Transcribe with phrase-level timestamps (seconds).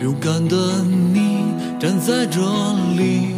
[0.00, 0.56] 勇敢的
[1.12, 1.42] 你
[1.80, 2.40] 站在这
[2.96, 3.34] 里，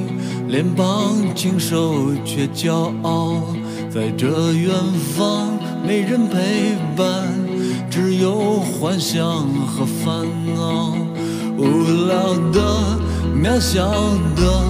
[0.47, 3.43] 脸庞清瘦却骄傲。
[3.91, 4.71] 在这远
[5.17, 7.07] 方，没人陪伴，
[7.91, 9.25] 只有幻想
[9.67, 10.95] 和烦恼。
[11.57, 11.65] 无
[12.07, 12.61] 聊的，
[13.35, 13.91] 渺小
[14.37, 14.63] 的，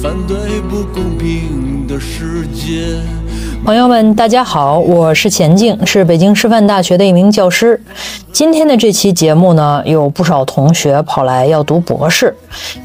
[0.00, 3.00] 反对不公平的世界。
[3.64, 7.80] 朋友们，大家好，我是钱静，是北京师范大学的一名教师。
[8.34, 12.36] 今天的这期节目呢，有不少同学跑来要读博士，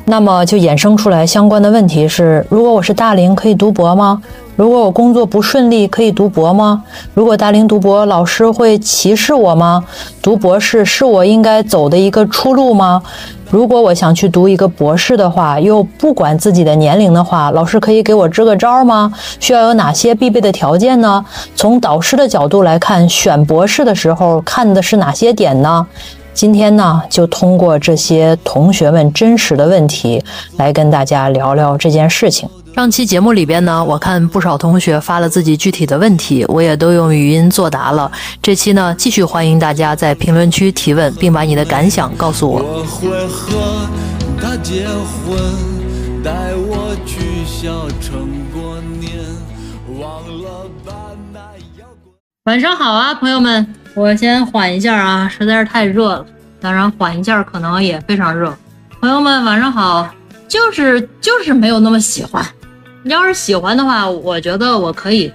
[0.06, 4.22] 那么就衍生出来相关的问题是：如果我是大龄，可以读博吗？
[4.56, 6.84] 如果我工作不顺利，可以读博吗？
[7.16, 9.84] 如果大龄读博，老师会歧视我吗？
[10.22, 13.02] 读博士是我应该走的一个出路吗？
[13.50, 19.12] 如果我想去读一个博士的话，又不管自己的年龄的话，老师可以给我支个招吗？
[19.40, 21.26] 需要有哪些必备的条件呢？
[21.56, 25.86] 从导师的角度来看，选博士的时候看的是哪些点呢？
[26.32, 30.24] 今天呢，就通过这些同学们真实的问题，
[30.58, 32.48] 来跟大家聊聊这件事情。
[32.76, 38.10] 上期节目里边呢，我看不少同学发了自己具体的问题，我也都用语音作答了。
[38.42, 42.62] 这期呢，继续欢迎大家在评论区提问，并把你的感想告诉我。
[42.62, 43.86] 我会和
[44.42, 45.38] 他结婚，
[46.24, 49.12] 带我去小城过年，
[50.00, 50.94] 忘了把
[51.34, 51.40] 那
[51.78, 52.14] 摇滚。
[52.46, 56.26] 晚上好啊，朋友们，我先缓一下啊，实在是太热了。
[56.62, 58.56] 当然，缓一下可能也非常热。
[59.02, 60.08] 朋友们，晚上好，
[60.48, 62.46] 就是就是没有那么喜欢。
[63.02, 65.32] 你要是喜欢的话，我觉得我可以，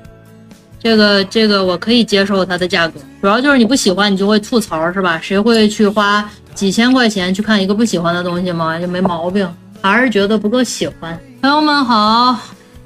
[0.82, 3.00] 这个这个我可以接受它的价格。
[3.22, 5.18] 主要就是你不喜欢，你就会吐槽是吧？
[5.22, 8.78] 谁会去花几千块钱去看一个不喜欢的东西吗？
[8.78, 9.48] 就没毛病，
[9.80, 11.18] 还是觉得不够喜欢。
[11.40, 12.38] 朋友们好，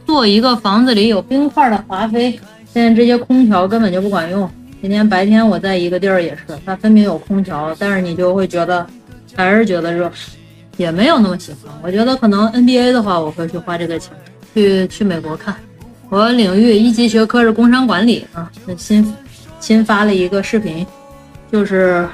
[0.06, 2.38] 做一个房子里有冰块的华妃，
[2.72, 4.48] 现在这些空调根本就不管用。
[4.80, 8.86] 今天白天我在一个地儿也是，它分明有空调，但是你就会觉得
[9.34, 10.08] 还是觉得热，
[10.76, 11.74] 也没有那么喜欢。
[11.82, 14.12] 我觉得可能 NBA 的话，我会去花这个钱。
[14.58, 15.54] 去去美国看，
[16.10, 18.50] 我领域一级学科是工商管理啊。
[18.66, 19.14] 那新
[19.60, 20.84] 新发了一个视频，
[21.52, 22.06] 就是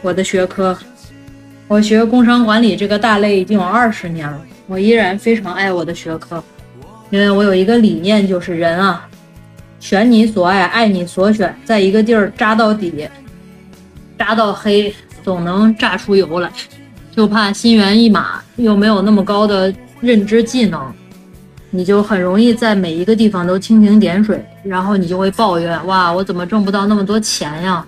[0.00, 0.76] 我的学科。
[1.66, 6.42] 我学工商管理这个大类已经有二十年了，我依然非常爱我的学科，
[7.10, 9.08] 因为我有一个理念，就是人啊，
[9.80, 13.08] 选你所爱，爱你所选，在一个地儿扎到底，
[14.16, 16.48] 扎到黑，总能榨出油来。
[17.16, 20.94] 就怕心猿意马，又没有那么高的认知技能。
[21.76, 27.84] 你就很容易在每一个地方都蜻蜓点水，然后你就会抱怨：哇，我怎么挣不到那么多钱呀？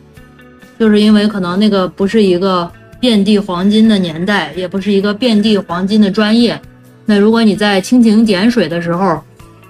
[0.76, 6.60] 就是因为可能那个不是一个遍地黄金的年代，也不是一个遍地黄金的专业。
[7.04, 9.22] 那如果你在蜻蜓点水的时候，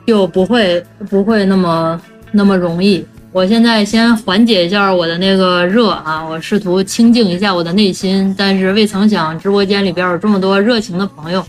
[0.06, 2.00] 就不会不会那么
[2.32, 3.04] 那么容易。
[3.32, 11.44] 我现在先缓解一下我的那个热啊，我试图清静一下我的内心，但是未曾想直播间里边有这么多热情的朋友。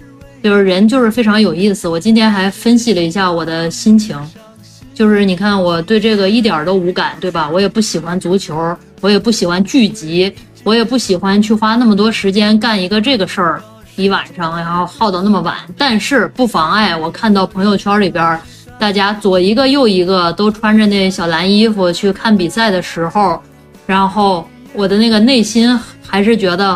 [0.47, 1.89] 就是人就是非常有意思。
[1.89, 4.17] 我今天还分析了一下我的心情，
[4.93, 7.49] 就是你看我对这个一点都无感，对吧？
[7.51, 13.61] 我也不喜欢足球，我也不喜欢聚集，我也不喜欢去花那么多时间干一个这个事儿，
[13.97, 15.53] 一晚上然后耗到那么晚。
[15.77, 18.39] 但是不妨碍我看到朋友圈里边
[18.79, 23.37] 大家左一个右一个都穿着那小蓝衣服去看比赛的时候，
[23.85, 26.69] 然后我的那个内心还是觉得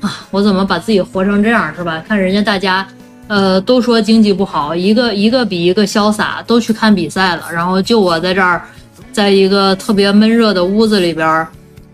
[0.00, 2.00] 啊，我怎么把自己活成这样，是吧？
[2.06, 2.86] 看人家大家。
[3.28, 7.42] 呃，都说经济不好，一个一个比一个潇洒，都去看比赛了。
[7.52, 8.62] 然后就我在这儿，
[9.12, 11.46] 在一个特别闷热的屋子里边，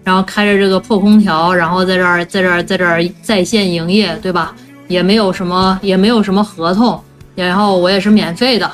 [0.05, 4.55] 然后开着这个破空调，然后在这儿，在这儿，在这儿在线营业，对吧？
[4.89, 7.01] 也没有什么，也没有什么合同，
[7.35, 8.71] 然后我也是免费的，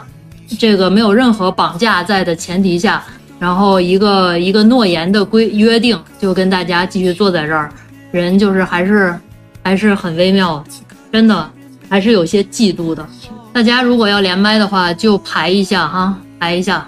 [0.59, 3.05] 这个没有任何绑架在的前提下，
[3.39, 7.71] 然后一个一个诺言的规约定，就跟大家继续坐在这儿，
[8.11, 9.17] 人就是还是
[9.63, 10.65] 还是很微妙，
[11.13, 11.49] 真的。
[11.89, 13.07] 还是有些嫉妒的，
[13.53, 16.87] 大家如果要连麦的话，就排一下哈，排一下，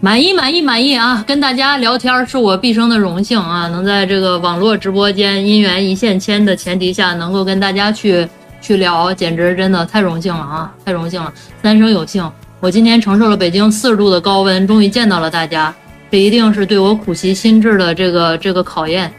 [0.00, 1.24] 满意满意满意啊！
[1.26, 8.28] 跟大家聊天是我毕生的荣幸啊，能在这个网络直播间姻缘一线牵的前提下，能够跟大家去
[8.60, 11.32] 去聊，简直真的太荣幸了啊，太荣幸了！
[11.62, 12.30] 三生有幸，
[12.60, 15.74] 我今天承受了北京四十度的高温，终于见到了大家，
[16.10, 19.10] 这一定是对我苦其心志的这个这个考验，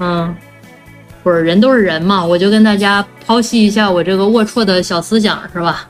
[0.00, 0.34] 嗯。
[1.22, 5.88] 不是人都是人嘛，我就跟大家剖析一下我这个龌龊的小思想，是吧？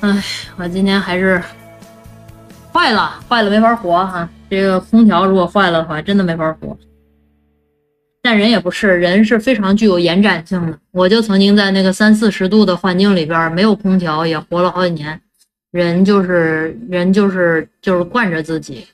[0.00, 0.24] 哎，
[0.56, 1.40] 我今天还是
[2.72, 4.28] 坏了，坏了没法活哈。
[4.48, 6.76] 这个空调如果坏了的话，真的没法活。
[8.22, 10.78] 但人也不是，人是非常具有延展性的。
[10.90, 15.18] 我就曾经在那个三四十度的环境里边，没有空调也活了好几年。
[15.70, 18.86] 人就是人，就是就是惯着自己。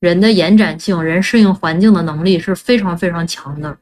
[0.00, 3.76] 人的延展性，人适应环境的能力是非常非常强的。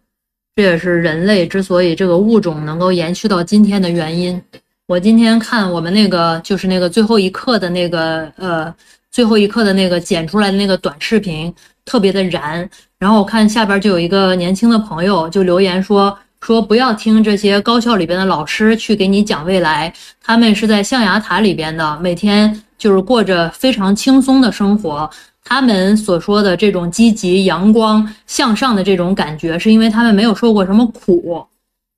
[0.57, 4.41] 这也是人类之所以这个物种能够延续到今天的原因。
[4.87, 8.75] 我今天看我们那个就是那个最后一刻的那个呃
[9.11, 11.55] 最后一刻的那个剪出来的那个短视频，
[11.85, 12.69] 特别的燃。
[12.99, 19.93] 然后我看下边就有一个年轻的朋友就留言说说不要听这些高校里边的老师去给你讲未来，
[20.23, 25.09] 他们是在象牙塔里边的，每天就是过着非常轻松的生活。
[25.45, 31.45] 他们所说的这种积极、阳光、向上的这种感觉，是因为他们没有受过什么苦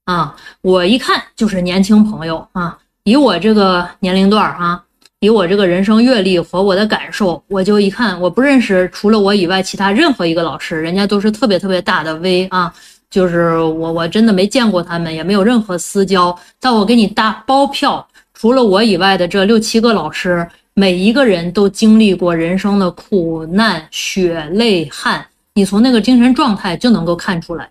[0.05, 0.35] 啊。
[0.61, 2.79] 我一看就是年轻朋友啊。
[3.05, 4.81] 以我这个年龄段儿哈，
[5.19, 12.73] 以我这个人生阅历和我的感受，我就一看，我不认识除了我以外其他任何一个老师，人家都是特别特别大的 V 啊，
[13.11, 16.39] 就是我我真的没见过他们，也没有任何私交。
[16.61, 27.69] 但我给你打包票，除了我以外的这六七个老师，每一个人都经历过人生的苦难、血泪汗，你从那个精神状态就能够看出来。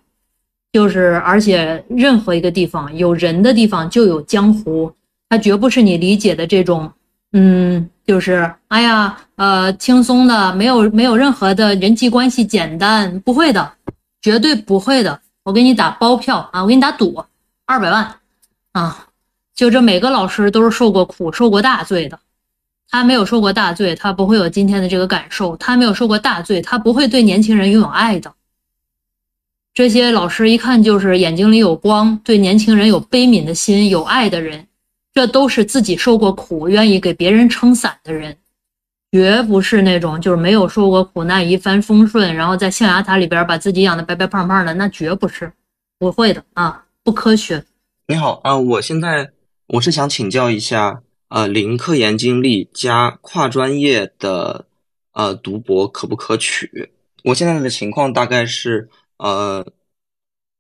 [0.71, 4.92] 就是，而且任何一个地方有人的地方就有江湖。
[5.27, 6.92] 它绝不是你理解的这种，
[7.31, 13.71] 嗯，就是哎呀，呃，轻松的，没有没有任何的人际关系，简单，不会的，
[14.21, 17.24] 绝对不会的，我给你打包票啊，我给你打赌，
[17.65, 18.13] 二百万，
[18.74, 19.07] 啊，
[19.56, 22.19] 就这每个老师都是受过苦、受过大罪的，
[22.91, 28.31] 他没有受过大罪，他不会有今天的这个感受，他没有受过大罪，他不会对年轻人拥有爱的。
[29.73, 34.67] 这些老师一看就是眼睛里有光，对年轻人有悲悯的心、有爱的人。
[35.13, 38.38] 这都是自己受过苦，愿意给别人撑伞的人，
[39.11, 45.51] 绝不是那种就是没有受过苦难、一帆风顺，然后在象牙塔里边把自己养的白白胖胖的，那绝不是，
[45.99, 47.63] 不会的啊，不科学。
[48.07, 49.31] 你好啊，我现在
[49.67, 54.65] 我是想请教一下，呃，零科研经历加跨专业的
[55.13, 56.91] 呃读博可不可取？
[57.23, 59.65] 我现在的情况大概是，呃，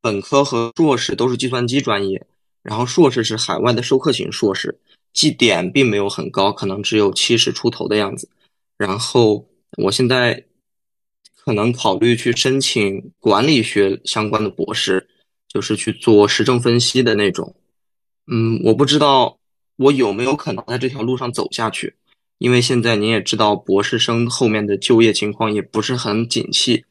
[0.01, 2.25] 本科和硕士都是计算机专业。
[2.63, 4.79] 然后硕士是海外的授课型硕士，
[5.11, 8.29] 绩点并没有很高，可能只有七十出头的样子。
[8.77, 9.45] 然后
[9.77, 10.45] 我现在
[11.43, 15.09] 可能考虑去申请管理学相关的博士，
[15.49, 17.53] 就是去做实证分析的那种。
[18.31, 19.37] 嗯，我不知道
[19.81, 21.95] 我有没有可能在这条路上走下去，
[22.37, 26.85] 因为现在您也知道，博士生后面的就业情况也不是很景气，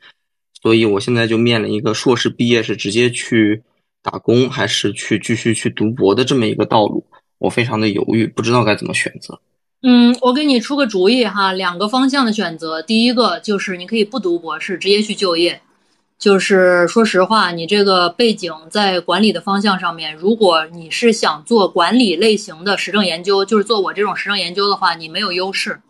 [0.62, 3.62] 所以我现在就面临一个硕士毕业是直接去。
[4.02, 7.04] 打工还是去继续去读博的这么一个道路，
[7.36, 9.38] 我非常的犹豫，不知道该怎么选择。
[9.82, 12.80] 嗯，我给你出个主意哈，两个方向的选择。
[12.80, 15.60] 第一个就是你可以不读博士，直接去就业。
[16.20, 25.80] 就是说实话，你这个背景在管理的方向上面，如果你是想做管理类型的实证研究，就是做我这种实证研究的话，你没有优势。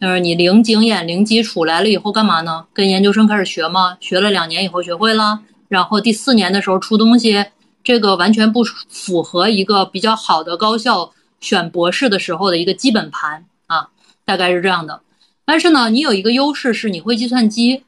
[0.00, 2.66] 就是你零经验、零基础来了以后干嘛呢？
[2.72, 3.96] 跟研究生开始学吗？
[3.98, 5.40] 学了两年以后学会了。
[5.66, 7.44] 然后第四年的时候出东西，
[7.82, 11.10] 这个完全不符合一个比较好的高校
[11.40, 13.88] 选博士的时候的一个基本盘啊，
[14.24, 15.00] 大概是这样的。
[15.44, 17.82] 但是呢，你有一个优势是你会计算机，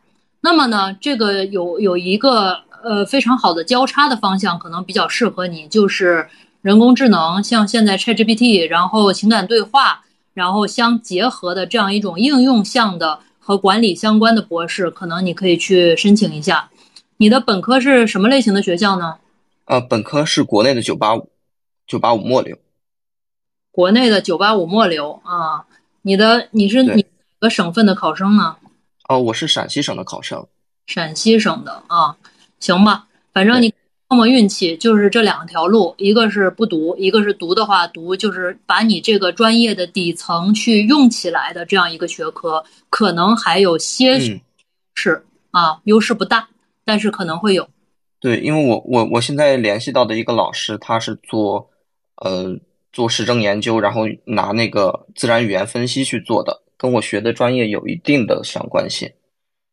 [0.47, 6.29] 那么呢，这个有有一个呃非常好的交叉的方向，可能比较适合你，就是
[6.63, 10.05] 人工智能，像现在 ChatGPT，然后情感对话，
[10.35, 16.71] 然后相结合的这样一种应用项的和管理相关的博士，可能你可以去申请一下。
[17.17, 19.17] 你的本科是什么类型的学校呢？
[19.65, 21.29] 呃，本科是国内的九八五，
[21.89, 22.57] 九八五末流。
[23.73, 25.67] 国内的九八五末流啊，
[26.03, 27.05] 你的你是哪
[27.41, 28.55] 个省份的考生呢？
[29.09, 30.47] 哦，我是陕西省的考生。
[30.87, 32.17] 陕西省的啊，
[32.61, 33.73] 行吧，反正你
[34.09, 44.43] 碰碰运气，就是这两条路，一个是不读，一个是读的话，读就是把你这个专业的底层去用起来的这样一个学科，可能还有些许
[44.95, 46.49] 是啊，优势不大。
[46.89, 47.69] 但是可能会有，
[48.21, 51.69] 对，因为我我我现在联系到的一个老师，他是做，
[52.23, 52.57] 呃，
[52.93, 59.11] 做实证研究，然后拿那个自然语言分析去做的，跟我学的专业有一定的相关性。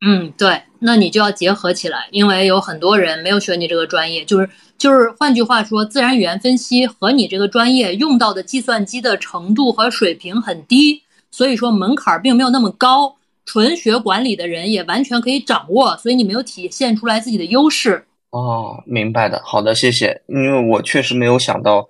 [0.06, 13.16] 嗯，对，那你就要结合起来，因为有很多人没有学你这个专业，就是就是换句话说，自然语言分析和你这个专业用到的计算机的程度和水平很低，所以说门槛并没有那么高。
[13.46, 18.06] 纯学管理的人也完全可以掌握，所以你没有体现出来自己的优势。
[18.30, 20.22] 哦，明白的，好的，谢谢。
[20.28, 21.86] 因为我确实没有想到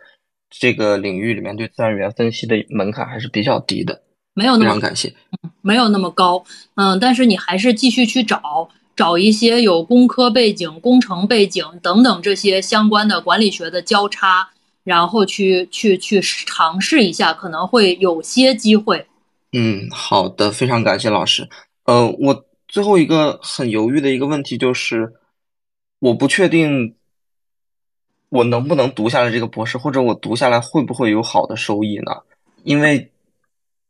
[0.49, 4.01] 这个领域里面对自然语言分析的门槛还是比较低的，
[4.33, 5.13] 没有那么感谢，
[5.61, 6.43] 没有那么高。
[6.75, 14.49] 嗯，但是你还是继续去找，找一些有工科背景、工程背景等等这些相关的管理学的交叉，
[14.83, 19.05] 然后去去去尝试一下，可能会有些机会。
[19.51, 21.47] 嗯，好的，非常感谢老师。
[21.85, 25.13] 呃，我最后一个很犹豫的一个问题就是，
[25.99, 26.95] 我不确定
[28.29, 32.13] 我能不能读下来这个博士，或者我读下来会不会有好的收益呢？
[32.63, 33.11] 因为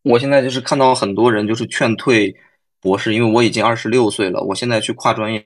[0.03, 2.36] 我现在就是看到很多人就是劝退
[2.79, 5.45] 博士，因为我已经二十六岁了，我现在去跨专业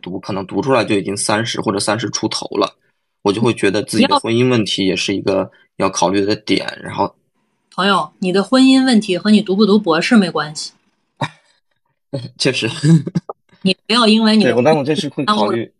[0.00, 2.74] 读，可能读出来就已经三十或者三十出头了，
[3.22, 6.66] 我就会觉得自己的婚姻问题也是一个要考虑的点。
[6.82, 7.14] 然后，
[7.74, 10.72] 朋友，你的婚姻问题和你读不读博士没关系。
[12.38, 12.68] 确实，
[13.62, 15.70] 你不要因为你对我，但我这是会考虑。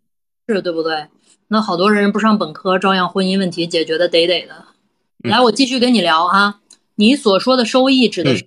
[0.47, 1.07] 是对不对？
[1.47, 4.65] 那好多人不上本科，照样婚姻问题解决的得得的。
[5.23, 6.59] 来，我继续跟你聊啊。
[6.99, 8.43] 你所说的收益指的是，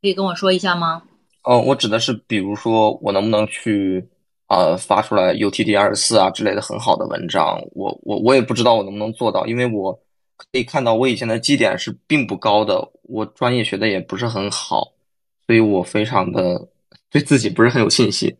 [0.00, 1.02] 可以跟我说一下吗？
[1.44, 4.08] 哦，我指的是，比如说我能不能去
[4.46, 7.62] 啊发出来 UTD 二十四啊之类的很好的文章。
[7.72, 9.92] 我我我也不知道我能不能做到，因为我
[10.36, 14.92] 可以看到我以前的绩点是并不高的，我专业学的也不是很好，
[15.46, 16.68] 所以我非常的
[17.10, 18.34] 对自己不是很有信心。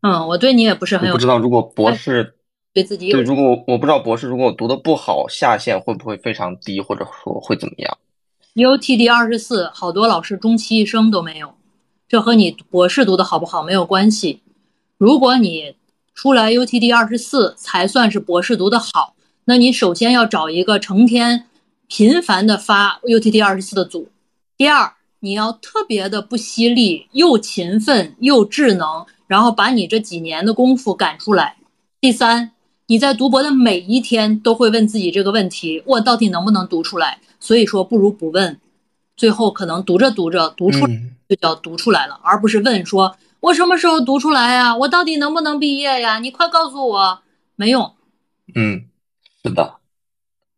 [0.00, 1.14] 嗯，我对你也不是很有。
[1.14, 2.34] 不知道如果博士。
[2.74, 7.98] 对自己对，如果我不知道博士，如果我读的不好，下限会不会非常低，或者说会怎么样
[8.56, 11.54] ？UTD 二十四，好多老师终其一生都没有，
[12.08, 14.40] 这和你博士读的好不好没有关系。
[14.96, 15.74] 如果你
[16.14, 21.44] 出来 UTD 二十四才算是博士读的好，那你首先要找一个成天
[21.86, 24.08] 频繁的发 UTD 二十四的组。
[24.56, 31.58] 第二，你要特别的不犀利，又勤奋又智能，然后把你这几年的功夫赶出来。
[32.00, 32.52] 第三。
[32.88, 37.18] 你在读博的每一天都会问自己这个问题：我到底能不能读出来？
[37.46, 38.58] 所以说，不如不问，
[39.16, 40.84] 最后可能读着读着读出
[41.28, 44.76] 就叫读出来了，而不是问说：我什么时候读出来呀？
[44.76, 46.18] 我到底能不能毕业呀？
[46.18, 47.20] 你快告诉我，
[47.54, 47.94] 没用。
[48.56, 48.86] 嗯，
[49.44, 49.76] 是的。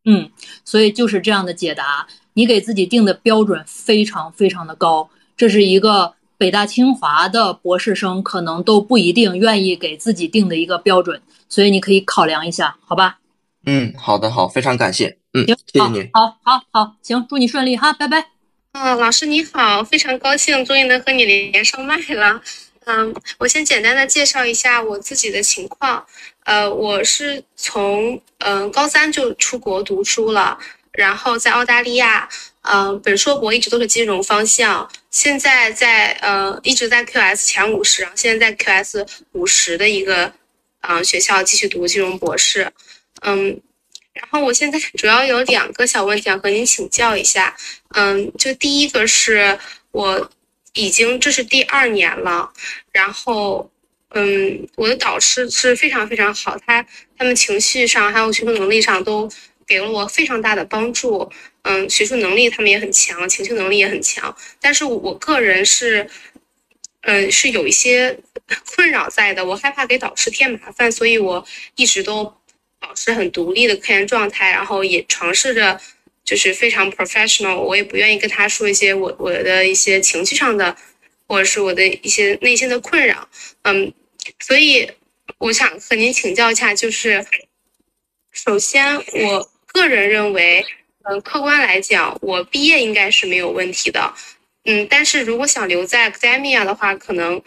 [0.06, 0.30] 嗯，
[0.64, 11.20] 所以就是这样的解答，你给自己定的标准非常非常的高，这是一个北大清华的博士生可能都不一定愿意给自己定的一个标准。
[11.50, 13.18] 所以你可以考量一下，好吧？
[13.66, 15.17] 嗯，好的，好，非常感谢。
[15.32, 16.10] 嗯，行，谢谢你。
[16.12, 18.28] 好，好，好，行，祝你顺利哈，拜拜。
[18.72, 22.40] 嗯，老师你好，非常高兴终于能和你连上麦了。
[22.86, 26.06] 嗯，我先简单的介绍一下我自己的情况。
[26.44, 30.58] 呃，我是从嗯高三就出国读书了，
[30.92, 32.26] 然后在澳大利亚，
[32.62, 40.32] 嗯，本硕博一直都是金融方向，现在在呃一直在 QS 前五十，然后现在在 QS 五十的一个。
[40.80, 42.72] 嗯，学校继续读金融博士，
[43.22, 43.60] 嗯，
[44.18, 47.56] 然后我现在主要有两个小问题要和您请教一下，
[47.94, 49.56] 嗯，就第一个是
[49.92, 50.30] 我
[50.74, 52.52] 已经这是第二年了，
[52.92, 53.70] 然后，
[54.10, 56.84] 嗯，我的导师是非常非常好，他
[57.16, 59.30] 他们情绪上还有学术能力上都
[59.66, 61.30] 给了我非常大的帮助，
[61.62, 66.08] 嗯，学术能力他们也很强，情绪能力也很强，但是我个人是。
[67.02, 68.18] 嗯，是有一些
[68.74, 69.42] 困扰在的。
[69.42, 71.42] 我害怕给导师添麻烦，所以我
[71.76, 72.30] 一直都
[72.88, 75.78] 保持很独立的科研状态，然后也尝试着
[76.24, 77.56] 就是非常 professional。
[77.56, 80.74] 我也不愿意跟他说一些我我的一些情绪上的，
[81.26, 83.28] 或者是我的一些内心的困扰。
[83.64, 83.92] 嗯，
[84.40, 84.90] 所以
[85.36, 87.22] 我想和您请教一下，就是
[88.32, 90.64] 首先我个人认为，
[91.02, 94.14] 嗯，客观来讲，我毕业应该是没有问题的。
[94.64, 97.42] 嗯，但是如果想留在 academia 的话，可能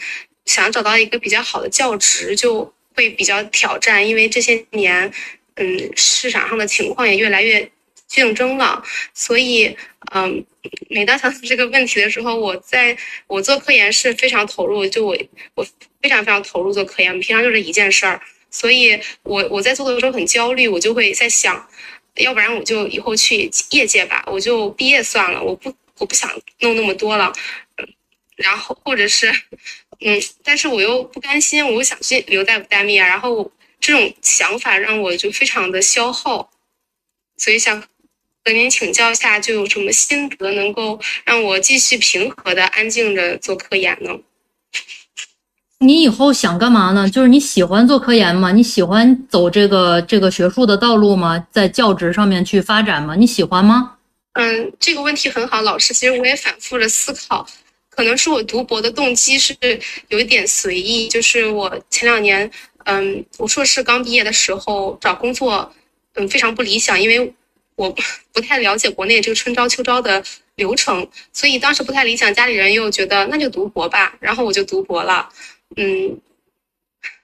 [0.46, 5.12] 想找到一个比较好的教职就会比较挑战，因为这些年，
[5.56, 7.70] 嗯，市场上的情况也越来越
[8.08, 8.84] 竞争了。
[9.14, 9.76] 所以，
[10.14, 10.46] 嗯，
[10.90, 15.18] 每当想起这个问题的时候，我在我做科研是非常投入，就我
[15.56, 15.66] 我
[16.02, 18.22] 非常非常投入做科研，平常就这一件事儿。
[18.50, 21.68] 所以我我在做的时候很焦虑，我就会在想，
[22.16, 25.74] 要不然我就以后去业界吧，我就毕业算了，我不。
[26.00, 26.28] 我不想
[26.62, 27.32] 弄那么多了，
[28.36, 29.32] 然后或者是，
[30.01, 36.50] 嗯，但是我又不甘心，我又想去留在大米啊，然后这种想法让我就非常的消耗，
[37.38, 37.79] 所以想
[38.43, 44.12] 和您请教一下，就有什么心得能够让我继续平和的、安静的做科研呢？
[45.77, 47.10] 你以后想干嘛呢？
[47.10, 48.51] 就是你喜欢做科研吗？
[48.51, 51.48] 你喜欢走这个这个学术的道路吗？
[51.51, 53.15] 在教职上面去发展吗？
[53.15, 53.98] 你喜欢吗？
[54.34, 55.93] 嗯，这个问题很好，老师。
[55.93, 57.46] 其实我也反复的思考，
[57.92, 59.56] 可能是我读博的动机是
[60.08, 61.08] 有一点随意。
[61.08, 62.50] 就是我前两年，
[62.86, 65.72] 嗯，我硕士刚毕业的时候找工作，
[66.16, 67.34] 嗯，非常不理想，因为
[67.76, 67.96] 我
[68.34, 70.24] 不太了解国内这个春招秋招的
[70.56, 72.34] 流程，所以当时不太理想。
[72.34, 75.30] 家里人又觉得那就读博吧，然后我就读博了，
[75.76, 76.20] 嗯。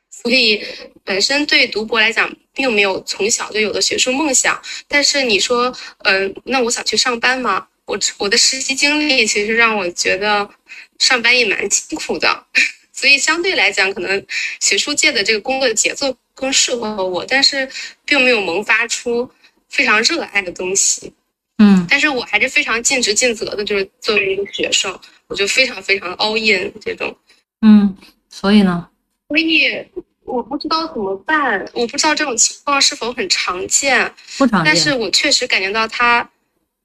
[0.10, 0.62] 所以，
[1.06, 4.60] 本身对读博来讲，并没有从小就有的学术梦想。
[4.88, 7.68] 但是你说，嗯，那我想去上班吗？
[7.86, 10.50] 我我的实习经历其实让我觉得
[11.00, 12.46] 上班也蛮辛苦的，
[12.94, 14.26] 所以相对来讲，可能
[14.60, 17.70] 学术界的这个工作节奏更适合我，但是
[18.06, 19.30] 并没有萌发出
[19.70, 21.14] 非常热爱的东西。
[21.60, 27.18] 嗯但是我还是非常尽职尽责的，就是作为一个学生，我就非常非常 all in 这种。
[27.62, 27.98] 嗯，
[28.30, 28.88] 所以呢，
[29.30, 29.84] 所以
[30.24, 36.30] 我不知道怎么办，我不知道这种情况是否很常见，不常但是，我确实感觉到他，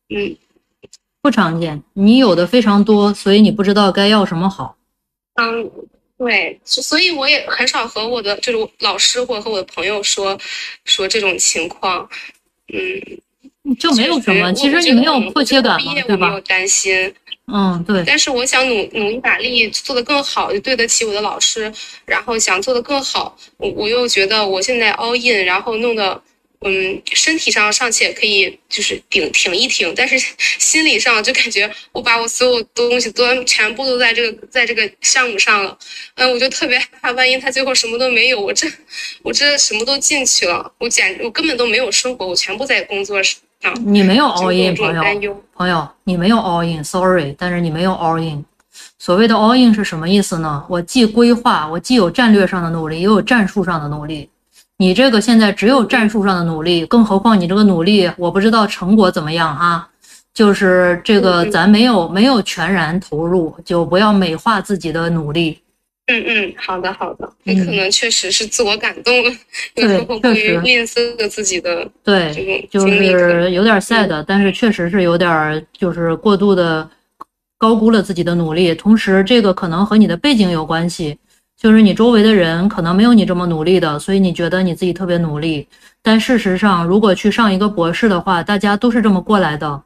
[0.09, 0.35] 嗯
[1.23, 1.83] 不常见。
[1.95, 4.77] 你有的非常多，所以你不知道该要什么好。
[5.35, 5.71] 嗯，
[6.19, 10.37] 对，所以我也很少和我的就是老师或者和我的朋友说
[10.85, 12.07] 说这种情况，
[12.75, 16.41] 嗯，就没有什么，其实你没有迫切感嘛对吧我没有？
[16.41, 17.15] 担心，
[17.47, 21.73] 嗯，对，但是我想努努一把力做得更好，就对得起我的老师，
[22.05, 26.21] 然后想做得更好，我我又觉得我现在 all in，然后弄得。
[26.65, 30.17] 嗯，身体上尚且可以就是顶挺一挺，但是
[30.59, 35.77] 心理上就感觉我把我所有东西都全部都在这个在这个项目上了，
[36.15, 38.67] 嗯，我就特别害怕，万一他最后什么都没有，我这
[39.23, 43.35] 我这什么都进去了，我简我根本都没有生活，我全部在工作上，
[43.85, 45.43] 你没有 all in，朋友。
[45.55, 48.45] 朋友，你没有 all in，sorry，但是你没有 all in。
[48.99, 50.65] 所谓的 all in 是什么意思呢？
[50.69, 54.29] 我既规划，我既有战略上的努力，也有战术上的努力。
[54.79, 59.89] 你这个现在只有战术上的努力，更何况你这个努力，我不知道成果怎么样哈。
[60.35, 65.59] 就是这个，咱没有没有全然投入，就不要美化自己的努力。
[66.07, 69.31] 嗯嗯，好的好的，你嗯可能确实是自我感动了，
[69.75, 72.81] 有对时候过于确实吝啬了自己的对，就。
[72.89, 76.89] 是有点 sad，但是确实是有点儿就是过度的
[77.59, 81.17] 高估了自己的努力，同时这个可能和你的背景有关系，
[81.63, 85.65] 就是你周围的人可能没有你这么努力的，所以你觉得你自己特别努力，
[86.03, 89.81] 但事实上，如果去上一个博士的话，大家都是这么过来的。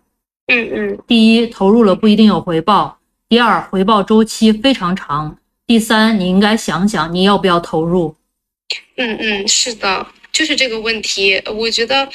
[0.46, 2.96] 嗯嗯第一，投入了不一定有回报；
[3.28, 5.30] 第二，回报周期非常长；
[5.66, 8.16] 第三，你应该想想你要不要投入。
[8.96, 11.38] 嗯嗯，是的，就是这个问题。
[11.54, 12.08] 我觉得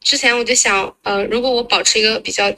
[0.00, 2.52] 之前我就想，呃，如果我保持一个比较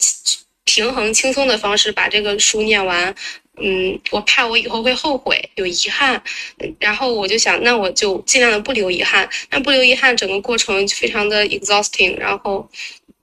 [0.64, 3.14] 平衡、轻松的方式把这个书念完，
[3.59, 6.21] 嗯，我怕我以后会后悔、有遗憾，
[6.59, 9.29] 嗯然后我就想，那我就尽量的不留遗憾。
[9.51, 12.16] 那不留遗憾，整个过程非常的 exhausting。
[12.19, 12.69] 然后，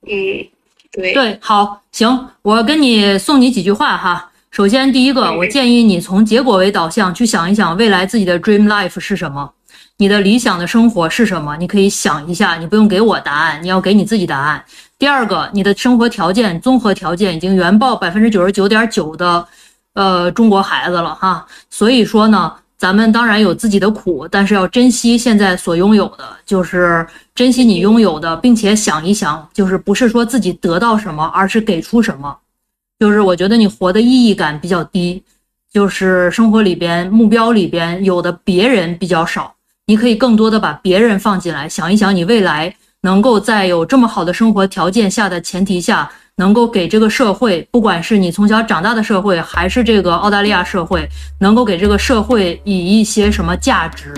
[0.06, 0.44] 嗯，
[0.90, 4.30] 对，对，好，行，我跟你送你几句话哈。
[4.50, 9.52] 首先，第一个，嗯我建议你从结果为导向去想一想未来自己的 dream life 是什么，
[9.96, 11.56] 你的理想的生活是什么？
[11.56, 14.64] 你可以想一下，你不用给我答案，你要给你自己答案。
[14.96, 19.46] 第二个，你的生活条件综合条件已经原报百分之九十九点九的，
[19.94, 21.46] 呃，中国孩子了哈。
[21.70, 32.36] 所以说呢，咱们当然有自己的苦，但是要珍惜现在所拥有的，就是珍惜你拥有的，并且想一想，就是不是说自己得到什么，而是给出什么。
[32.98, 35.22] 就是我觉得你活的意义感比较低，
[35.72, 39.54] 就是生活里边目标里边有的别人比较少，
[39.86, 51.08] 你可以更多的把别人放进来，想一想你未来能够在有这么好的生活条件下的前提下，能够给这个社会，不管是你从小长大的社会，还是这个澳大利亚社会，
[51.40, 54.12] 能够给这个社会以一些什么价值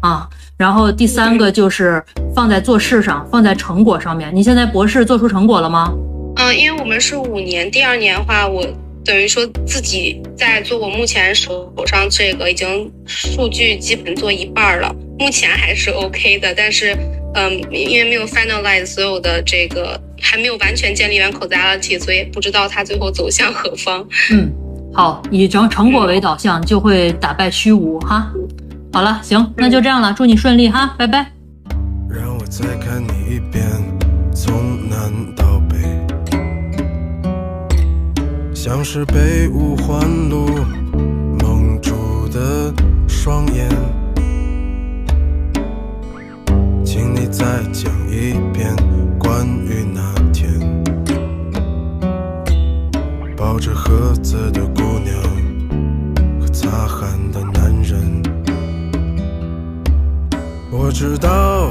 [0.00, 0.28] 啊。
[0.56, 2.02] 然后第三个就是
[2.34, 4.30] 放在做事上，放在成果上面。
[4.34, 5.92] 你现在博士做出成果了吗？
[6.36, 8.64] 嗯，因为我们是五年，第二年的话，我
[9.04, 16.96] 等于说自己在做我目前手上这个，已经数据基本做一半了，目前还是 OK 的，但是，
[17.34, 24.06] 嗯，因为没有 finalize 所有的这个，还没有完全建立完 causality，所以不知道它最后走向何方。
[24.32, 24.52] 嗯，
[24.92, 28.32] 好，以成成果为导向，就会打败虚无哈。
[28.92, 31.32] 好了，行，那就这样了，祝你顺利哈，拜拜。
[32.10, 33.64] 让我再看你一遍，
[34.34, 35.76] 从南到北，
[38.54, 40.48] 像是被五环路
[41.40, 42.72] 蒙住的
[43.06, 43.68] 双眼。
[46.82, 48.74] 请你再讲一遍
[49.28, 50.00] 关于那
[50.32, 50.50] 天，
[53.36, 55.14] 抱着盒子的姑娘
[56.40, 58.22] 和擦汗的男人。
[60.72, 61.70] 我知道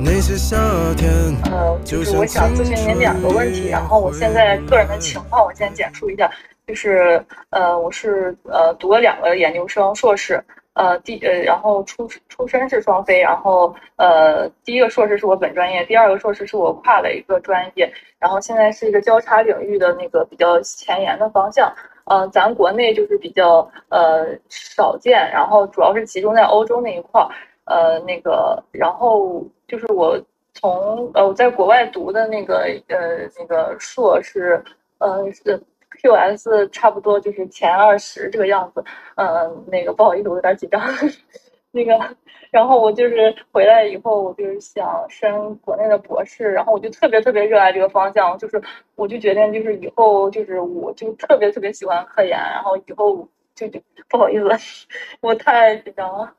[0.00, 0.56] 那些夏
[0.96, 1.12] 天，
[1.44, 6.30] 呃，就是我想咨询您两个问题，然后我现在个人的情况我先简述一下，
[6.66, 10.42] 就是呃，我是呃读了两个研究生硕士，
[10.74, 21.72] 呃第呃然后出出身是双非，然后呃第一个硕士是我本专业，第二个硕士是我跨了一个专业，然后现在是一个交叉领域的那个比较前沿的方向。
[22.04, 27.28] 呃，咱国内就是比较呃少见，然后主要是集中在欧洲那一块儿。
[27.64, 30.20] 呃，那个，然后就是我
[30.52, 34.60] 从呃我在国外读的那个呃那个硕士，
[34.98, 35.62] 呃是
[36.00, 38.84] QS 差不多就是前二十这个样子。
[39.16, 40.80] 嗯，那个不好意思，我有点紧张。
[41.74, 41.98] 那个，
[42.50, 48.60] 然后我就是回来以后，我就是想升国内的博士，然后我就特别特别热爱这个方向，就是
[48.94, 54.86] 我就决定就是以后就是我就特别特别喜欢科研，然后以后就就不好意思，
[55.22, 56.34] 我太紧张了。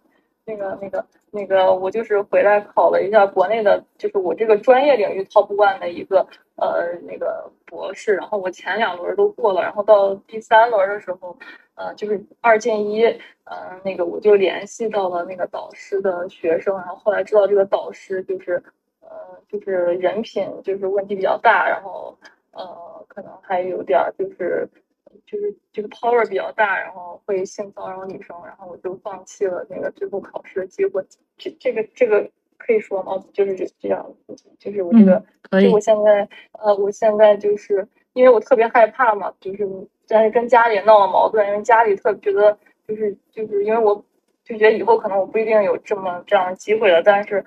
[0.46, 6.20] 那个那个那个，我就是回来考了一下国内的，就是我这个专业领域 top one 的一个
[6.58, 11.36] 呃那个博士，然后我前两轮都过了，然后到第三轮的时候，
[11.74, 13.04] 呃就是二进一，
[13.46, 18.62] 呃那个我就联系到了那个导师的学生，然后后来知道这个导师就是
[19.02, 19.10] 呃
[19.50, 22.16] 就是人品就是问题比较大，然后
[22.52, 24.70] 呃可能还有点就是。
[25.34, 31.04] 就是这个 power 比较大，然后会性骚扰女生，然后我就放弃了那个最后考试的机会。
[31.40, 33.20] 这这个这个可以说吗？
[33.34, 34.06] 就是这这样，
[34.60, 35.24] 就是我这个，
[35.60, 39.68] 就我现在呃，我现在就是因为我特别害怕嘛，就是
[40.08, 42.56] 但是跟家里闹了矛盾，因为家里特别觉得
[42.88, 43.96] 就是就是因为我
[44.44, 47.44] 就觉得以后可能我不一定有这么这样的机会了，但是。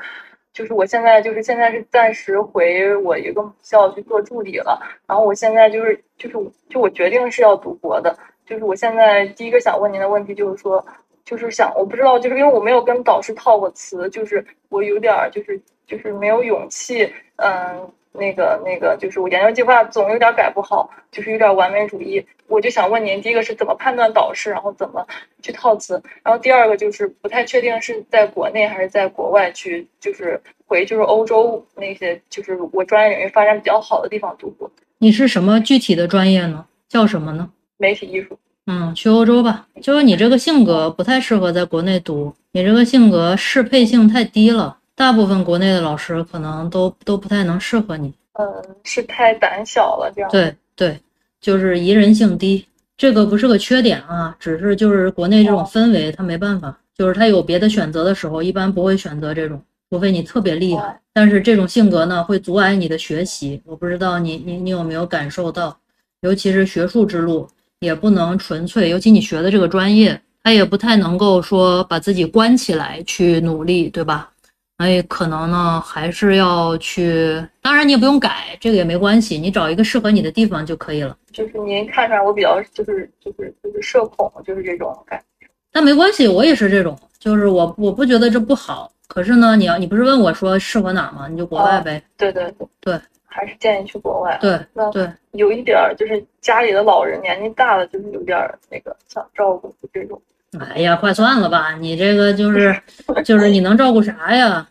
[0.56, 6.38] 就是我现在就是现在是暂时回我一个母校去做助理了，然后我现在就是就是
[6.70, 8.16] 就我决定是要读博的，
[8.46, 10.82] 就是我现在第一个想问您的问题就是说，
[11.26, 17.92] 就是想我不知道就是因为我没有跟导师套过词，就是我有点就是就是没有勇气，嗯。
[18.18, 22.24] 那个那个，就是我研究计划总有点改不好，就是有点完美主义。
[22.48, 25.04] 我就想问您，第一个是怎么判断导师，然后怎么
[25.42, 26.00] 去套词？
[26.22, 34.70] 然后第二个就是不太确定是在国内还是在国外去，就是回就是欧洲那些，就是我专业领域发展比较好的地方读博。
[34.98, 36.64] 你是什么具体的专业呢？
[36.88, 37.50] 叫什么呢？
[37.78, 38.38] 媒体艺术。
[38.66, 39.66] 嗯，去欧洲吧。
[39.82, 44.75] 就是你这个性格不太适合在国内读，你这个性格适配性太低了。
[44.96, 48.46] 大部分国内的老师可能都都不太能适合你，嗯，
[48.82, 50.30] 是太胆小了，这样。
[50.30, 50.98] 对对，
[51.38, 60.98] 就是宜人性低，这个不是个缺点啊，只是就是国内这种氛围，他没办法，就是他有别的选择的时候，一般不会选择这种，除非你特别厉害。
[61.12, 63.60] 但是这种性格呢，会阻碍你的学习。
[63.66, 65.78] 我不知道你你你有没有感受到，
[66.22, 67.46] 尤其是学术之路，
[67.80, 74.30] 也不能纯粹，尤其你学的这个专业，他也不太能够说把自己关起来去努力，对吧？
[74.78, 77.42] 哎，可能呢，还是要去。
[77.62, 81.16] 当然，你也不用改，这个也没关系，你找一个适合你的地方就可以了。
[81.32, 85.48] 就是您看出来我比较就是就是就是社恐，就是这种感觉。
[85.72, 88.92] 但没关系，我也是这种，就是我我不觉得这不好。
[89.08, 91.26] 可是呢，你要你不是问我说适合哪吗？
[91.26, 92.02] 你就国外呗。
[92.18, 94.36] 对对对对，还是建议去国外。
[94.42, 98.38] 对，那对，有一点就是家里的老人年纪大了，就是有点
[98.70, 100.20] 那个想照顾这种。
[100.64, 102.74] 哎呀，快算了吧，你这个就是
[103.24, 104.66] 就是你能照顾啥呀？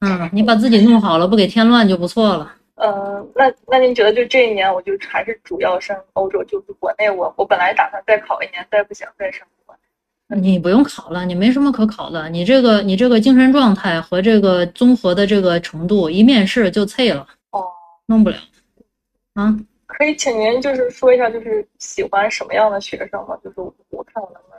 [0.00, 2.52] 嗯，你把自己弄好了，不给添乱就不错了。
[2.74, 10.38] 嗯，那那您觉得就这一年，我就还是主要升欧洲，就是国内我我本来打算再考一年，再不行再升国内。
[10.38, 17.26] 你不用考了，你没什么可考的，你这个你这个精神状态和这个综合的这个程度，一面试就脆了。
[17.52, 17.64] 哦，
[18.06, 18.36] 弄不了。
[19.32, 23.34] 啊，可以请您就是说一下，就是喜欢什么样的学生吗？
[23.42, 24.55] 就是我看我能不能。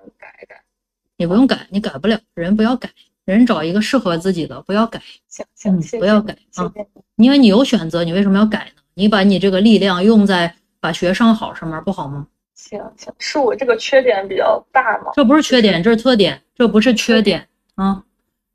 [1.17, 2.89] 你不用改，你改不了，人不要改。
[3.25, 5.01] 人找一个适合自己的，不要改。
[5.27, 5.45] 行
[5.81, 6.71] 行，不要改啊！
[7.17, 8.81] 因为你有选择，你为什么要改呢？
[8.93, 12.25] 你把你这个力量用在把学上好上面，不好吗？
[12.55, 15.11] 行行，是我这个缺点比较大吗？
[15.13, 16.41] 这不是缺点，这是特点。
[16.55, 18.01] 这不是缺点啊，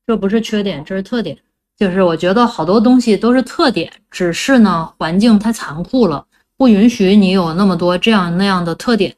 [0.06, 1.36] 这不是缺点，这是特点。
[1.76, 6.24] 就是我觉得好多东西都是特点，只是呢环境太残酷了，
[6.56, 9.14] 不允许你有那么多这样那样的特点。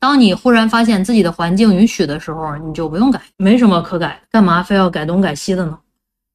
[0.00, 5.78] 当你忽然发现自己的环境允许的时候，你就不用改，没什么可改，干嘛非要改东改西的呢？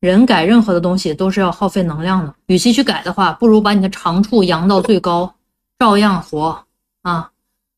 [0.02, 5.34] 人改任何的东西都是要耗费能量的，与其去改的话，不如把你的长处扬到最高，
[5.80, 6.62] 照样活
[7.04, 7.30] 啊！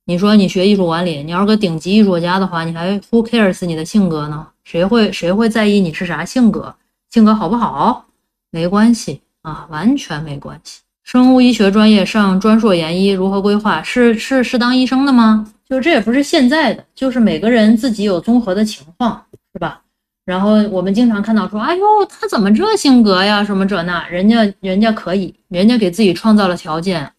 [0.05, 4.47] 你说你学艺术管理，你要是个顶级艺术家的话，你还 who cares 你的性格呢？
[4.63, 6.75] 谁会谁会在意你是啥性格？
[7.11, 8.05] 性格好不好？
[8.49, 10.81] 没关系啊，完全没关系。
[11.03, 13.83] 生物医学专业上专硕研一如何规划？
[13.83, 15.47] 是是是当医生的吗？
[15.67, 19.81] 就这也不是现在的，就是每个人自己有综合的情况，是吧？
[20.25, 23.43] 然后我们经常看到说，哎呦，他怎么这性格呀？
[23.43, 27.11] 什么这那，人家人家可以，人家给自己创造了条件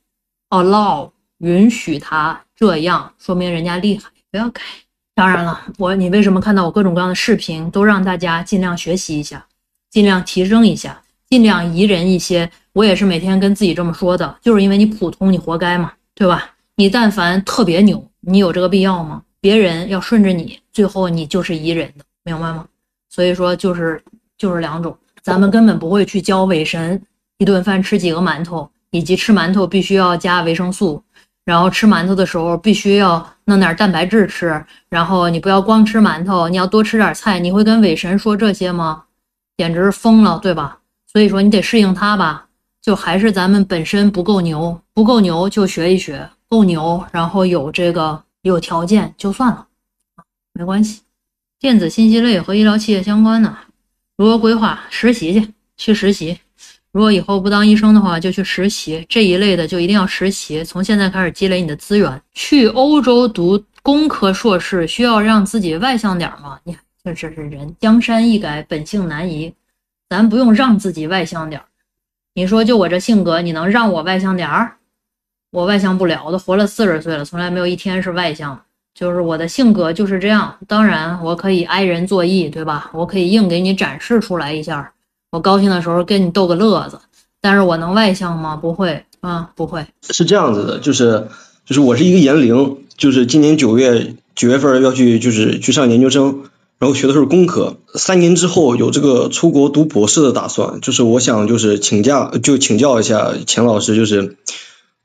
[0.51, 4.63] ，allow 允许他这样，说明人家厉害，不要改。
[5.15, 9.45] 当然了，我你为什么看到我各种各样的视频，都让大家尽量学习一下，
[9.91, 12.51] 尽量提升一下，尽量宜人一些。
[12.73, 16.51] 我也是每天跟自己这么说的，就是因为你普通，你活该嘛，对吧？
[16.75, 18.06] 你但凡特别牛。
[18.29, 19.23] 你有这个必要吗？
[19.41, 22.67] 别人要顺着你，最后你就是宜人的，明白吗？
[23.09, 24.03] 所以说就是
[24.37, 27.01] 就是两种，咱们根本不会去教伪神
[27.39, 31.01] 一顿饭吃几个馒头，以及吃馒头必须要加维生素，
[31.45, 37.39] 然后吃馒头的时候必须要弄点蛋白质吃，然后你不要光吃馒头，你要多吃点菜。
[37.39, 39.05] 你会跟伪神说这些吗？
[39.57, 40.81] 简直是疯了，对吧？
[41.12, 42.49] 所以说你得适应他吧，
[42.83, 49.67] 就还是咱们本身不够牛，不够牛就学一学，够牛，然后有这个有条件就算了，
[50.53, 51.03] 没关系。
[51.59, 53.57] 电子信息类和医疗器械相关的，
[54.17, 55.53] 如何规划实习去？
[55.77, 56.39] 去实习。
[56.93, 60.65] 如果以后不当医生的话，就去实习这一类的，就一定要实习。
[60.65, 62.23] 从现在开始积累你的资源。
[62.33, 66.59] 去欧洲读工科硕士，需要让自己外向点吗？
[66.65, 69.53] 你这这是人，江山易改，本性难移。
[70.09, 71.61] 咱不用让自己外向点。
[72.35, 74.77] 你说就我这性格，你能让我外向点儿？
[75.57, 78.61] 我外向不了，我都活了四十岁了，从来没有一天是外向。
[78.95, 80.55] 就是我的性格就是这样。
[80.69, 82.90] 当然，我可以哀人作义，对吧？
[82.92, 84.92] 我可以硬给你展示出来一下。
[85.31, 87.01] 我高兴的时候跟你逗个乐子。
[87.40, 88.55] 但是我能外向吗？
[88.55, 89.87] 不会啊，不会。
[90.11, 91.27] 是这样子的，就是
[91.64, 96.42] 就是我是一个研零，就是今年九月九月份要去就是去上研究生。
[96.79, 104.37] 然后学的是工科，三年之后有这个出国读博士的打算，就是我想就是请假就请教一下钱老师，就是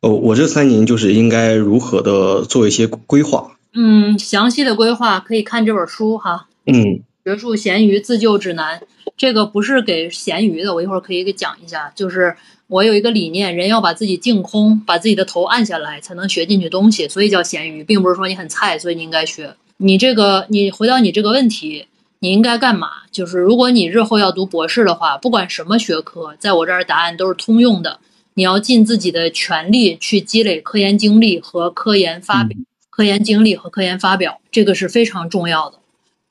[0.01, 3.57] 哦我这三年就是应该如何的做一些规划？
[3.73, 6.47] 嗯，详细的规划可以看这本书哈。
[6.65, 8.81] 嗯，学术咸鱼自救指南，
[9.15, 11.91] 这个不是给咸鱼的，我一会儿可以给讲一下。
[11.95, 12.35] 就是
[12.65, 19.53] 我有一个理念，人要把自己净空，把自己的头按下来，才能学进去东西，所以叫咸鱼，并不是说你很菜，所以你应该学。
[19.77, 21.85] 你这个，你回到你这个问题，
[22.19, 22.89] 你应该干嘛？
[23.11, 27.99] 就是如果你日后要读博士的话，不管什么学科，在我这儿答案都是通用的。
[28.41, 32.57] 你要尽自己的全力去积累科研经历和科研发表，
[32.89, 35.77] 科研经历和科研发表，这个是非常重要的。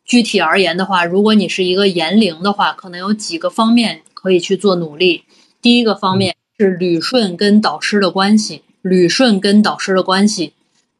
[0.04, 5.22] 具体而言的话，如果你是一个研零的话，可能有几个方面可以去做努力。
[5.62, 10.54] 第一个方面是捋顺跟导师的关系，捋顺跟导师的关系。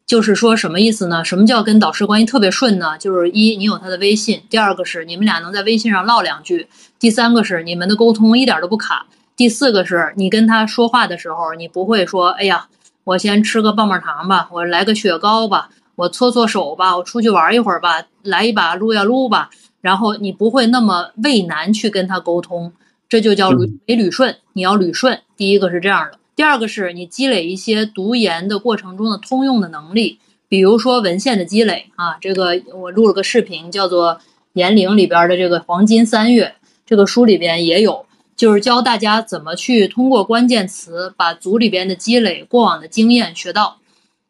[0.06, 1.24] 就是说什么意思呢？
[1.24, 2.96] 什么叫跟导师关系特别顺呢？
[2.96, 6.68] 就是一，你有他的微信；第二个是你们俩能在微信上唠两句；
[7.00, 9.06] 第三个是你们的沟通一点都不卡；
[9.40, 12.68] 第四个是你跟他说话的时候，你不会说，哎呀，
[13.04, 19.48] 我先吃个棒棒糖吧，我来个雪糕吧，我搓搓手吧，我出去玩一会儿吧，来一把撸呀撸吧，
[19.80, 22.74] 然后你不会那么畏难去跟他沟通，
[23.08, 25.18] 这就叫捋没捋顺，你要捋顺。
[25.38, 26.18] 第一个是这样的。
[26.36, 30.18] 第二个是你积累一些读研的过程中的通用的能力，
[30.50, 32.18] 比如说文献的积累啊。
[32.20, 34.16] 这个我录了个视频，叫做
[34.52, 38.04] 《研龄》里边的这个黄金三月，这个书里边也有，
[38.40, 43.76] 就是教大家怎么去通过关键词把组里边的积累、过往的经验学到。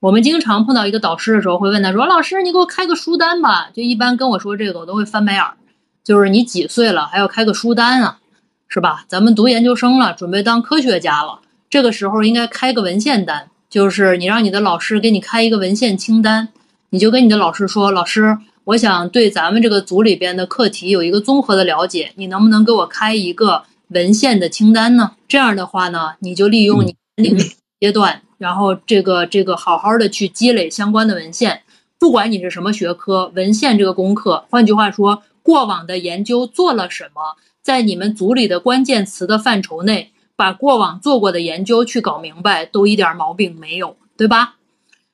[0.01, 5.55] 我们经常碰到一个导师的时候，会问他说：“老师，你给我开个书单吧。”就一般跟我说这个，我都会翻白眼儿。
[6.03, 8.19] 就是你几岁了，还要开个书单啊，
[8.67, 9.05] 是吧？
[9.07, 11.39] 咱们读研究生了，准备当科学家了。
[11.69, 16.49] 这个时候应该开个文献单，就是你让你的老师给你开一个文献清单，
[16.89, 27.41] 你就跟你的老师说：“老师，我想对咱们这个组里边的课题有一个综合的了解，你能不能给我开一个文献的清单呢？”这样的话呢，你就利用你领域
[27.79, 31.63] 阶段，然后这个这个好好的去积累相关的文献，
[31.99, 40.13] 不管你是什么学科，文献这个功课，换句话说，过往的研究做了什么，在你们组里的关键词的范畴内。
[40.37, 44.55] 把过往做过的研究去搞明白，都一点毛病没有，对吧？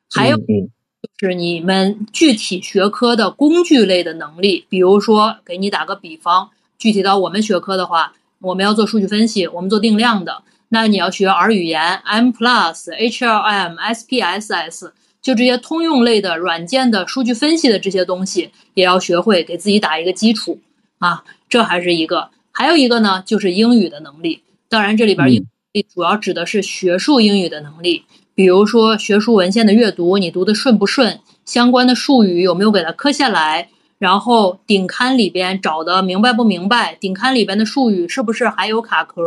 [0.08, 8.12] 还有就是你们具体学科的工具类的能力，比如说，给你打个比方，具体到我们学科的话，
[8.46, 20.60] 我们要做数据分析，我们做定量的，那你要学 R 语言、M Plus、HLM、SPSS，就这些通用类的软件的数据分析的这些东西，也要学会，给自己打一个基础
[20.98, 21.24] 啊。
[21.48, 24.42] 这还是一个，还有一个呢，就是英语的能力。
[24.68, 28.04] 当然，这里边英语主要指的是学术英语的能力，
[28.36, 31.18] 比如说学术文献的阅读，你读的顺不顺？
[31.44, 33.68] 相关的术语有没有给它刻下来？
[33.98, 36.94] 然后顶刊里边找的明白不明白？
[36.96, 39.22] 顶刊里边的术语是不是还有卡壳？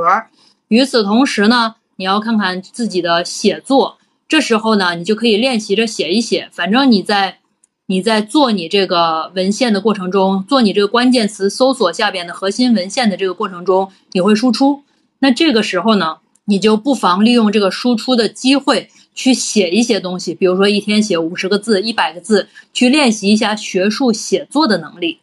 [0.68, 6.48] 与此同时呢，你要看看自己的写作，这时候呢，你就可以练习着写一写。
[6.52, 7.40] 反正你在
[7.88, 14.84] 你在做你这个文献的过程中，做你这个关键词搜索下边的核心文献的这个过程中，你会输出。
[15.22, 25.20] 那这个时候呢，你就不妨利用这个输出的机会去写一些东西，比如说一天写五十个字、一百个字，去练习一下学术写作的能力。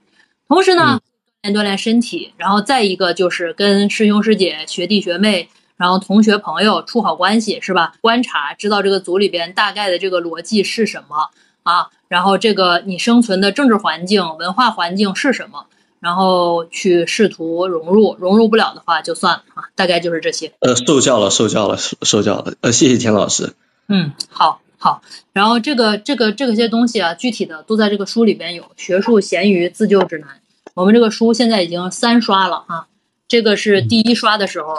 [0.47, 1.01] 同时呢，
[1.43, 7.95] 锻炼锻炼身体，然后再一个就是跟师兄师姐、学弟学妹，然后同学朋友处好关系，是吧？
[8.03, 11.31] 观察，知道这个组里边大概的这个逻辑是什么
[11.63, 11.89] 啊？
[12.09, 15.65] 然后这个你生存的政治环境、文化环境是什么？
[16.01, 20.53] 然后去试图融入，融入不了的话就算了啊，大概就是这些。
[20.61, 22.53] 呃，受教了，受教了，受受教了。
[22.61, 23.55] 呃，谢谢田老师。
[23.89, 24.61] 嗯，好。
[24.79, 25.01] 好，
[25.33, 30.29] 然后这个这个这个些东西啊，具体的都在这个书里边有，《学术咸鱼自救指南》。
[30.75, 32.87] 我们这个书现在已经三刷了啊，
[33.27, 34.77] 这个是第一刷的时候，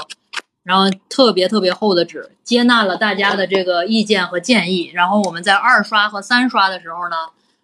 [0.64, 7.16] 然后特别特别厚的纸，接纳了大家的这个意见和建议，然后我们在二刷和三刷的时候呢，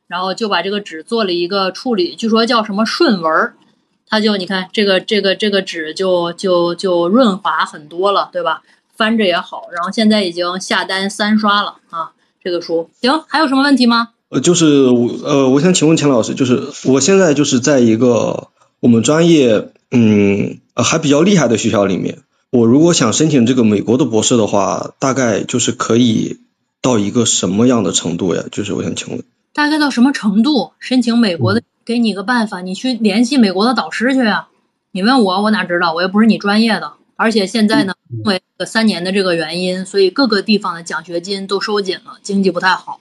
[0.07, 3.53] 然后就把这个纸做了一个处理，据说叫什么顺纹儿，
[4.09, 8.63] 它就你看这个这个这个纸就就就润滑很多了，对吧？
[8.95, 12.11] 翻着也好，然后现在已经下单三刷了啊，
[12.43, 14.09] 这个书行，还有什么问题吗？
[14.29, 26.39] 呃，就是我呃，我想请问钱老师，就是我现在就是在一个我们专业嗯呃还比较厉害的学校里面，我如果想申请这个美国的博士的话，大概就是可以
[26.81, 28.43] 到一个什么样的程度呀？
[28.51, 31.61] 就是我想请问，大概到什么程度申请美国的？
[31.85, 34.47] 给你个办法，你去联系美国的导师去呀。
[34.93, 35.93] 你问我，我哪知道？
[35.93, 36.93] 我又不是你专业的。
[37.15, 42.99] 而且现在呢，因为三年的这个原因，所以各个地方的奖学金都收紧了，经济不太好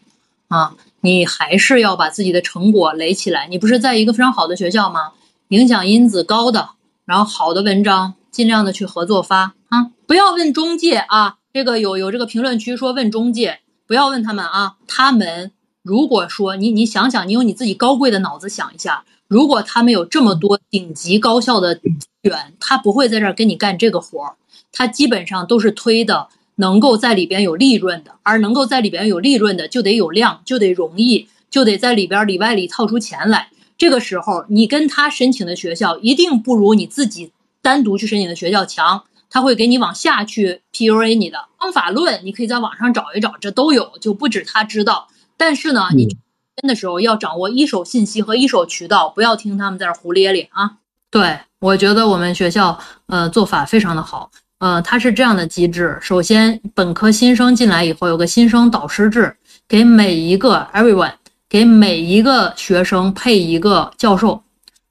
[0.48, 0.74] 啊。
[1.00, 3.48] 你还是要把自己的成果垒起来。
[3.48, 5.12] 你不是在一个非常好的学校吗？
[5.48, 6.70] 影响因子高的，
[7.04, 9.90] 然后好的文章，尽量的去合作发啊！
[10.06, 14.76] 不要问中介啊，这个有有这个评论区说问中介，不要问他们啊。
[14.86, 15.50] 他们
[15.82, 21.80] 如果说你你想想，你用你自己高贵的脑子想一下，如果他们有这么多顶级高校的资
[22.20, 24.34] 源，他不会在这儿跟你干这个活儿，
[24.70, 26.28] 他基本上都是推的。
[26.56, 33.48] 能够在里边有利润的，而能够在里边有利润的，就得有量，就得容易，就得在里边里外里套出钱来。
[33.78, 39.04] 这个时候，你跟他申请的学校一定不如你自己单独去申请的学校强。
[39.30, 45.08] 他会给你往下去 PUA 你的方法论，你可以在网上找一找，这都有，就不止他知道。
[45.38, 46.18] 但是呢，你申
[46.66, 50.72] 的时候要掌握一手信息和一手渠道，不要听他们在这胡咧咧啊。
[51.10, 54.30] 对我觉得我们学校呃做法非常的好。
[54.58, 55.98] 呃，它是这样的机制。
[56.00, 59.36] 首先，本科新生进来以后有个新生导师制，
[59.66, 61.12] 给每一个 everyone，
[61.48, 64.40] 给每一个学生配一个教授，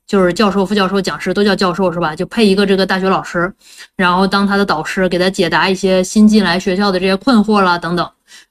[0.06, 2.14] 就是教授、副教授、讲师都叫教授是吧？
[2.14, 3.50] 就配一个这个大学老师，
[3.96, 8.06] 然后当他的导师，给他解答一些新进来学校的这些困惑啦等等。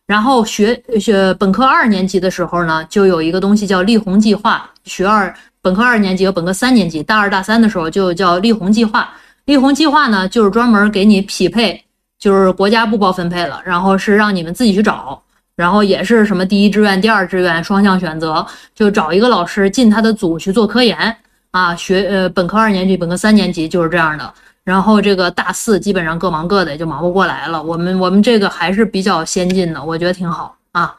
[0.07, 4.69] 然后学学本科二年级的时候呢，就有一个东西叫立红计划。
[4.85, 9.13] 学二本科二年级和本科三年级，大二大三的时候就叫立红计划。
[9.45, 11.83] 立红计划呢，就是专门给你匹配，
[12.19, 15.21] 就是国家不包分配了，然后是让你们自己去找，
[15.57, 21.17] 然后也是什么第一志愿、第二志愿双向选择，就找一个老师进他的组去做科研
[21.51, 21.75] 啊。
[21.75, 24.33] 学呃本科二年级、本科三年级就是这样的，
[24.71, 27.61] 然后这个大四基本上各忙各的，就忙不过来了。
[27.61, 30.95] 我们我们这个还是比较先进的，我觉得挺好啊。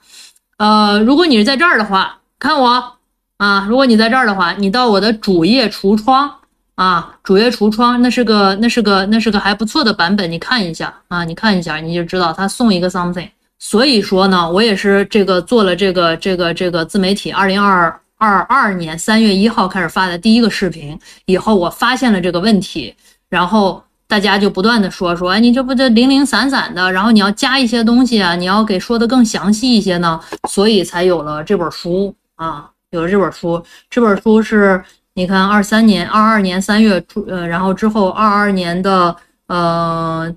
[0.58, 2.94] 呃，如果你是在这儿的话，看我
[3.38, 6.30] 啊，如果你在这儿的话，你到我的主页橱窗。
[6.76, 13.30] 啊，主页橱窗那是个那是个那是个还不错的版本，你看一下啊，你看一下你就知道他送一个 something。
[13.60, 22.96] 所以说呢，我也是这个做了这个这个这个自媒体，二零二二二年三月一号开始发的第一个视频，以后我发现了这个问题，
[23.32, 34.84] 然后大家就不断的说说，哎，你这不这零零散散的，然后你要加一些东西啊，你要给说的更详细一些呢，所以才有了这本书啊，有了这本书，这本书是。
[35.14, 39.14] 你看，二三年、二二年三月初，呃，然后之后二二年的，
[39.48, 40.34] 呃，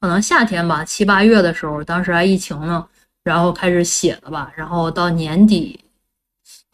[0.00, 2.86] 可能夏天吧，七八月的时候，当时还疫情呢，
[3.24, 5.80] 然后开始写的吧，然后到年底，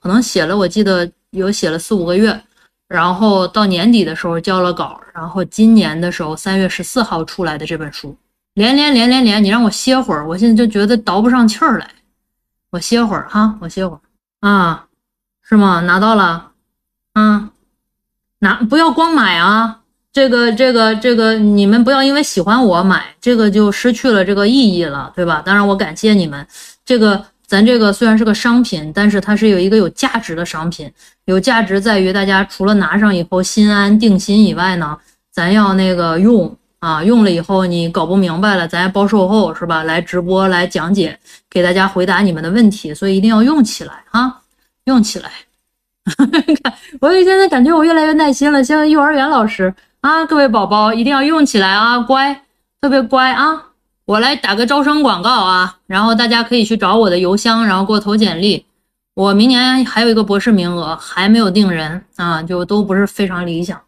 [0.02, 2.38] 可能写了，我记得有写了四五个月，
[2.94, 8.16] 然后到年底的时候交了稿，然后今年的时候三月十四号出来的这本书，
[8.54, 11.90] 连连连连连，你让我歇会儿，我现在就觉得倒不上气儿来，
[12.70, 14.00] 我歇会儿哈，我歇会儿
[14.48, 14.87] 啊，
[15.42, 15.80] 是吗？
[15.80, 16.52] 拿到了。
[17.14, 17.50] 嗯，
[18.38, 19.80] 拿不要光买啊！
[20.12, 25.42] 这个这个这个，你们不要因为喜欢我买这个就失去了这个意义了，对吧？
[25.44, 26.46] 当然我感谢你们。
[26.85, 30.90] 这个咱这个虽然是个商品，但是它是有一个有价值的商品，
[31.26, 34.98] 有价值在于大家除了拿上以后心安定心以外呢，
[35.30, 39.84] 咱要那个用啊，用了以后你搞不明白了，咱还包售后是吧？
[39.84, 41.16] 来直播来讲解，
[41.48, 44.40] 给大家回答你们的问题，所以一定要用起来啊，
[44.87, 45.31] 用起来。
[46.60, 50.26] 看， 我现在感觉我越来越耐心了，像幼儿园老师啊！
[50.26, 52.42] 各位宝宝一定要用起来啊，乖，
[52.81, 53.62] 特别乖啊！
[54.07, 58.67] 我来打个招生广告啊，然后大家可以去找我的邮箱，然后给我投简历。
[59.15, 63.81] 我明年还有一个博士名额，还没有定人啊，就都不是非常理想。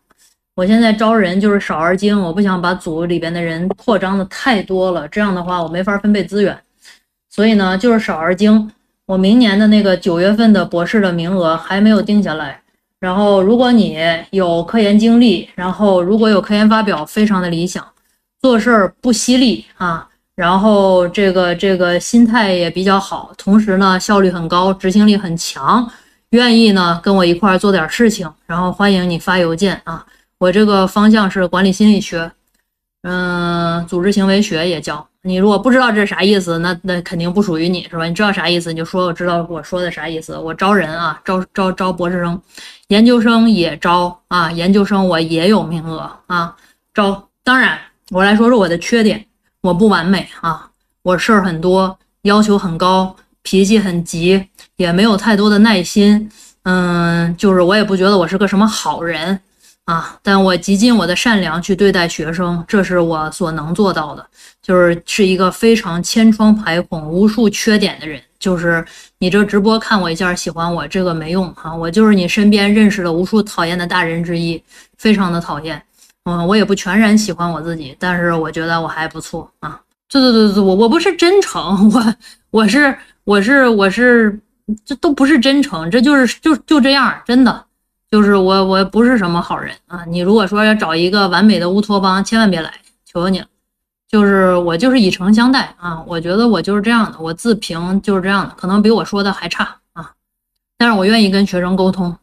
[0.54, 6.58] 我现在招人就是少而精，我不想把组里边的人扩张的太多了，这样的话我没法分配资源，
[7.28, 8.72] 所以呢，就是少而精。
[9.04, 12.62] 我明年的那个九月份的博士的名额还没有定下来，
[12.98, 13.98] 然后如果你
[14.30, 17.86] 有科研经历，然后如果有科研发表非常的理想，
[18.40, 25.90] 做事儿不犀利啊，然后这个这个心态也比较好，同时呢效率很高，执行力很强，
[26.30, 30.04] 愿意呢跟我一块儿做点事情，然后欢迎你发邮件啊。
[30.38, 32.30] 我这个方向是管理心理学，
[33.02, 35.06] 嗯，组织行为学也教。
[35.22, 38.04] 你如果不知道这是啥意思，那那肯定不属于你是吧？
[38.04, 40.38] 你知道啥意思，你就说我知道我说的啥意思。
[40.38, 42.40] 我招人啊，招招招博士生，
[42.88, 46.54] 研究生也招啊，研究生我也有名额啊，
[46.94, 47.28] 招。
[47.42, 47.78] 当然，
[48.10, 49.24] 我来说说我的缺点。
[49.62, 50.70] 我不完美啊，
[51.02, 54.46] 我事儿很多，要求很高，脾气很急，
[54.76, 56.30] 也没有太多的耐心。
[56.62, 59.40] 嗯，就是我也不觉得我是个什么好人
[59.86, 64.24] 啊，但我极尽我的善良去对待学生，这是我所能做到的。
[64.62, 68.22] 就是是一个非常千疮百孔、无数缺点的人。
[68.38, 68.84] 就是
[69.18, 74.62] 你这直播看我一下，喜欢我这个没用哈，我就是你身边认识了无数讨厌的大人之一，
[74.96, 75.82] 非常的讨厌。
[76.26, 79.80] 嗯，我也不全然喜欢我自己，但是我觉得我还不错啊。
[80.08, 82.14] 对对对对，我我不是真诚，我
[82.50, 84.36] 我是我是我是，
[84.84, 87.64] 这都不是真诚，这就是就就这样，真的
[88.10, 90.04] 就是我我不是什么好人啊。
[90.06, 92.72] 你如果说要找一个完美的乌托邦，千万别来，
[93.04, 93.46] 求求你了。
[94.08, 100.10] 就是我就是以诚相待啊，我觉得我就是这样的，我自评就是这样的，可能比我说的还差啊，
[100.76, 102.16] 但是我愿意跟学生沟通。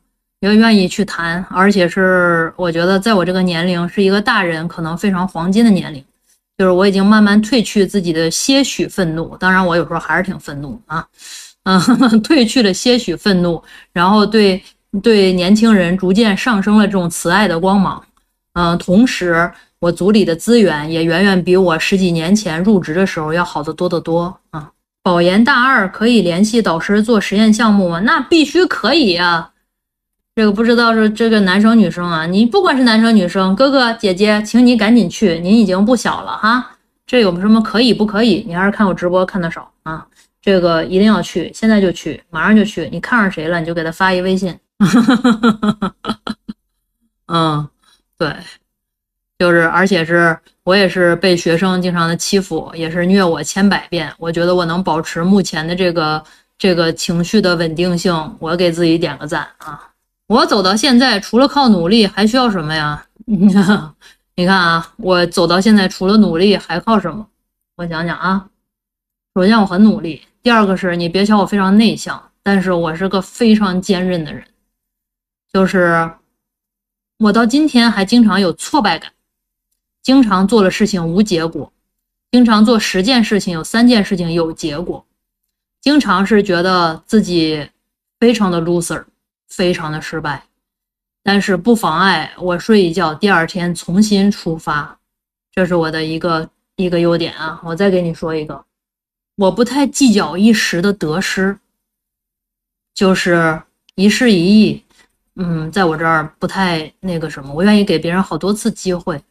[0.50, 6.04] 也愿意去谈，而且是我觉得在我这个年龄是一个大人可能非常黄金的年龄，
[6.58, 11.08] 就是我已经慢慢褪去自己的些许愤怒，当然我有时候还是挺愤怒啊，
[11.64, 11.80] 嗯，
[12.22, 13.64] 褪去了些许愤怒，
[13.94, 14.62] 然后对
[15.02, 18.04] 对年轻人逐渐上升了这种慈爱的光芒，
[18.54, 24.70] 嗯，同时我组里的资源也远远比我十几年前入职的时候要好得多得多啊。
[25.02, 28.02] 保研大二可以联系导师做实验项目吗？
[28.02, 29.50] 那必须可以呀。
[30.36, 32.26] 这个不知道是这个男生女生啊？
[32.26, 36.72] 你不管是男生女生，哥哥姐姐，请你赶紧去，您已经不小了哈。
[37.06, 38.44] 这有什么可以不可以？
[38.48, 40.08] 你还是看我直播看的少啊。
[40.42, 42.90] 这个一定要去，现在就去，马上就去。
[42.92, 44.58] 你看上谁了，你就给他发一微信。
[47.28, 47.68] 嗯，
[48.18, 48.36] 对，
[49.38, 54.12] 就是，而且是我也是被学生经常的欺负，也是虐我千百遍。
[54.18, 56.24] 我觉得我能保持目前的这个
[56.58, 59.80] 这个情绪的稳定性，我给自己点个赞啊。
[60.28, 63.06] 我走到现在，除了靠努力，还需要什么呀？
[64.36, 67.28] 你看啊，我走到现在，除了努力，还靠什么？
[67.76, 68.50] 我想想啊，
[69.36, 74.44] 首先我很努力，第二个是你别瞧我非常内向，但是我是个非常坚韧的人，
[75.52, 76.10] 就是
[77.20, 79.12] 我到今天还经常有挫败感，
[80.02, 81.72] 经常做了事情无结果，
[82.32, 85.06] 经常做十件事情有三件事情有结果，
[85.82, 87.70] 经常是觉得自己
[88.20, 89.04] 非常的 loser。
[89.56, 90.44] 非常的失败，
[91.22, 94.98] 但是不妨碍我睡一觉，第二天重新出发，
[95.52, 97.62] 这是我的一个一个优点啊。
[97.64, 98.66] 我再给你说一个，
[99.36, 101.56] 我不太计较一时的得失，
[102.96, 103.62] 就是
[103.94, 104.84] 一事一议，
[105.36, 109.22] 嗯，在我这儿不太那个什么，我愿意给别人好多次机会，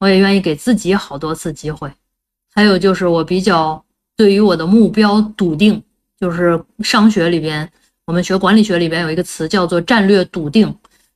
[0.00, 1.88] 我也愿意给自己好多次机会。
[2.52, 3.84] 还有就是我比较
[4.16, 5.80] 对于我的目标笃定，
[6.18, 7.70] 就是商学里边。
[8.06, 10.72] 我们学管理学里边有一个词叫做战略笃定，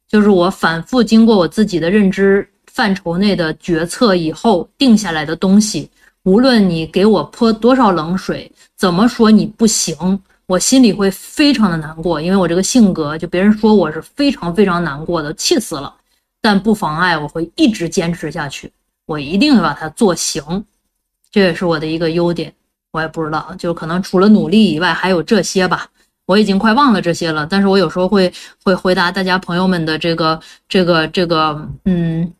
[0.08, 5.90] 就是我反复经过我自己的认知范畴内的决策以后定下来的东西，
[6.22, 15.94] 无论你给我泼多少冷水，怎么说你不行，我心里会非常的难过，因为我这个性格，就别人说我是非常非常难过的，气死了。
[16.40, 18.72] 但不妨碍我会一直坚持下去，
[19.04, 20.64] 我一定要把它做行，
[21.30, 22.54] 这也是我的一个优点。
[22.92, 25.86] 我也不知道，就可能除了努力以外，还有这些吧。
[26.28, 28.30] 我已经快忘了这些了，但是我有时候会
[28.62, 32.30] 会回答大家朋友们的这个这个这个嗯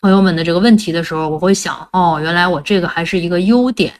[0.00, 3.92] 朋友们的这个问题的时候，我会想哦，原来我这个还是一个优点，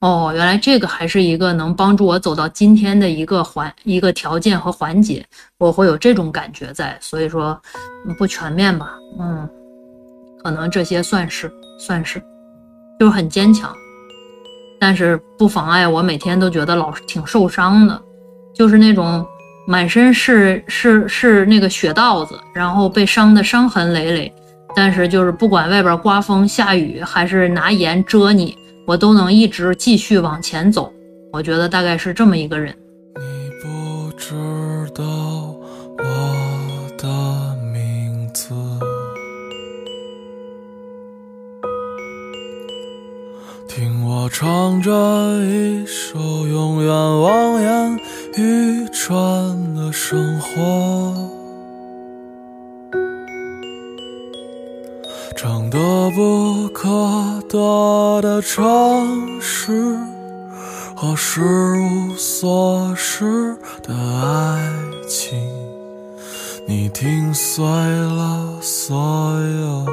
[0.00, 5.24] 哦，原来这个还是一个能帮助我走到今天的一个环一个条件和环节，
[5.56, 7.58] 我会有这种感觉在，所以说
[8.18, 9.48] 不全面吧，嗯，
[10.44, 12.22] 可能这些算是算是，
[13.00, 13.74] 就是很坚强，
[14.78, 18.02] 但是不妨碍我每天都觉得老是挺受伤的。
[18.54, 19.26] 就是那种
[19.66, 24.32] 满身是是是那个血道子，然后被伤的伤痕累累，
[24.74, 30.92] 但是就是不管外边刮风下雨，还是拿盐遮你，我都能一直继续往前走。
[31.32, 32.74] 我觉得大概是这么一个人。
[33.16, 34.34] 你不知
[34.94, 35.04] 道
[35.98, 38.54] 我的名字，
[43.66, 44.90] 听我唱着
[45.42, 47.98] 一首永远望眼。
[48.38, 51.28] 愚蠢的生活，
[55.36, 55.78] 长得
[56.12, 56.88] 不可
[57.46, 59.98] 得的城市
[60.96, 64.72] 和失无所失的爱
[65.06, 65.38] 情，
[66.66, 68.96] 你听碎了所
[69.40, 69.86] 有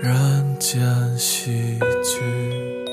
[0.00, 2.83] 人间喜剧。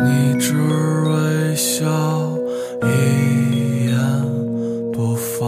[0.00, 1.84] 你只微笑
[2.84, 3.98] 一言
[4.92, 5.44] 不发，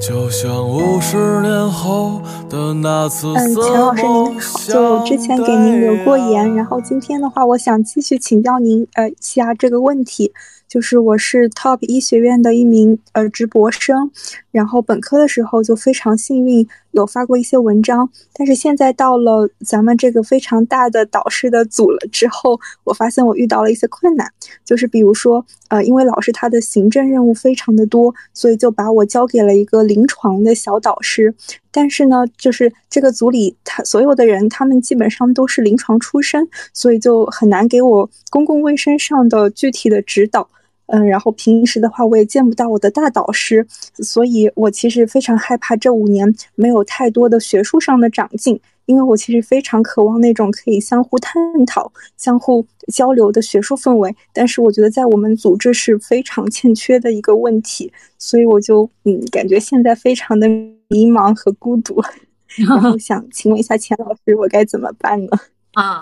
[0.00, 2.20] 就像五十年后
[2.50, 10.32] 的那次嗯，钱老师您好，就之前给您留过言，然后今天的话，我想继续请教您呃下这个问题。
[10.68, 14.10] 就是我是 Top 医学院的一名呃直博生，
[14.50, 16.68] 然后本科的时候就非常幸运
[16.98, 24.30] 有发过一些文章，但是现在到了咱们这个非常大的导师的组了之后，我发现我遇到了一些困难，
[24.64, 31.34] 就是比如说呃，因为老师他的行政任务非常的多，所以就把我交给了一个临床的小导师，
[31.70, 40.48] 但是呢，就是这个组里他所有的人他们基本上都是临床出身，所以就很难给我公共卫生上的具体的指导。
[40.88, 51.34] 嗯，然后平时的话，我也见不到我的大导师，所以我其实非常害怕这五年没有太多的学术上的长进，因为我其实非常渴望那种可以相互探
[51.66, 60.48] 讨、相互交流的学术氛围，但是我觉得在我们组织是非常欠缺的一个问题，所以我就嗯，感觉现在非常的
[60.88, 62.02] 迷茫和孤独，
[62.66, 65.38] 然后想请问一下钱老师，我该怎么办呢？
[65.74, 66.00] 啊，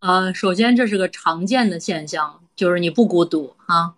[0.00, 3.94] 呃，首先这是个常见的现象，就是你不孤独啊。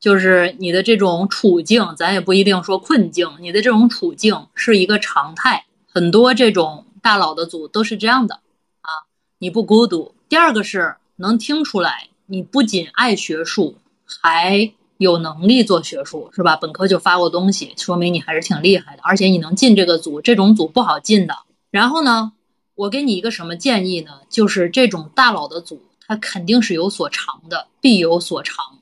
[0.00, 5.66] 就是你的这种处境，咱也不一定说困境，你的这种处境是一个常态。
[5.92, 8.36] 很多这种大佬的组都是这样的
[8.80, 9.04] 啊，
[9.38, 10.14] 你不孤独。
[10.28, 13.76] 第二个是能听出来，你不仅爱学术，
[14.22, 16.56] 还有能力做学术，是吧？
[16.56, 19.02] 本科就发过东西，说明你还是挺厉害的。
[19.02, 21.36] 而且你能进这个组，这种组不好进的。
[21.70, 22.32] 然后呢，
[22.74, 24.20] 我给你一个什么建议呢？
[24.30, 28.78] 就是这种大佬的组，他肯定是有所长的，必有所长。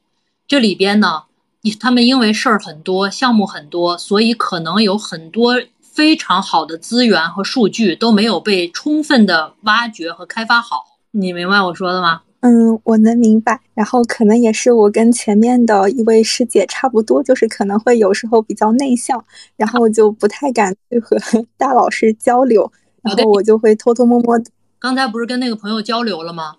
[0.48, 1.24] 这里边呢，
[1.78, 10.84] 他们因为事儿很多，项目很多，所以可能有很多非常好的资源和数据都没有被充分的挖掘和开发好。
[11.10, 12.22] 你明白我说的吗？
[12.40, 13.60] 嗯，我能明白。
[13.74, 19.22] 然后可能也是我跟前面的一位师姐差不多，就是可能会有时候比较内向，
[19.56, 21.18] 然后就不太敢去和
[21.58, 22.72] 大老师交流，
[23.02, 24.40] 然后我就会偷偷摸摸。
[24.78, 26.54] 刚才不是跟那个朋友交流了吗？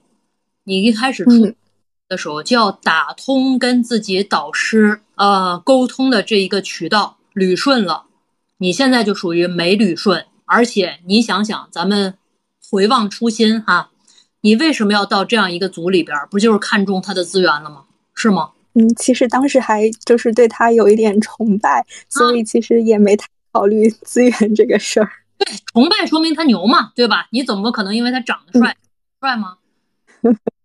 [0.66, 1.32] 你一开始出。
[2.10, 8.05] 的时候就要打通跟自己导师呃沟通的这一个渠道捋顺了，
[8.57, 12.16] 你现在就属于没捋顺，而且你想想，咱们
[12.70, 13.91] 回望初心哈，
[14.41, 16.18] 你为什么要到这样一个组里边？
[16.32, 17.86] 不就是看中他的资源了吗？
[18.16, 18.51] 是吗？
[18.74, 25.10] 嗯，其实当时还就是对他有一点崇拜，所以其实也没太考虑资源这个事儿。
[25.38, 27.28] 对，崇拜说明他牛嘛，对吧？
[27.32, 28.76] 你怎么可能因为他长得帅
[29.22, 29.57] 帅吗？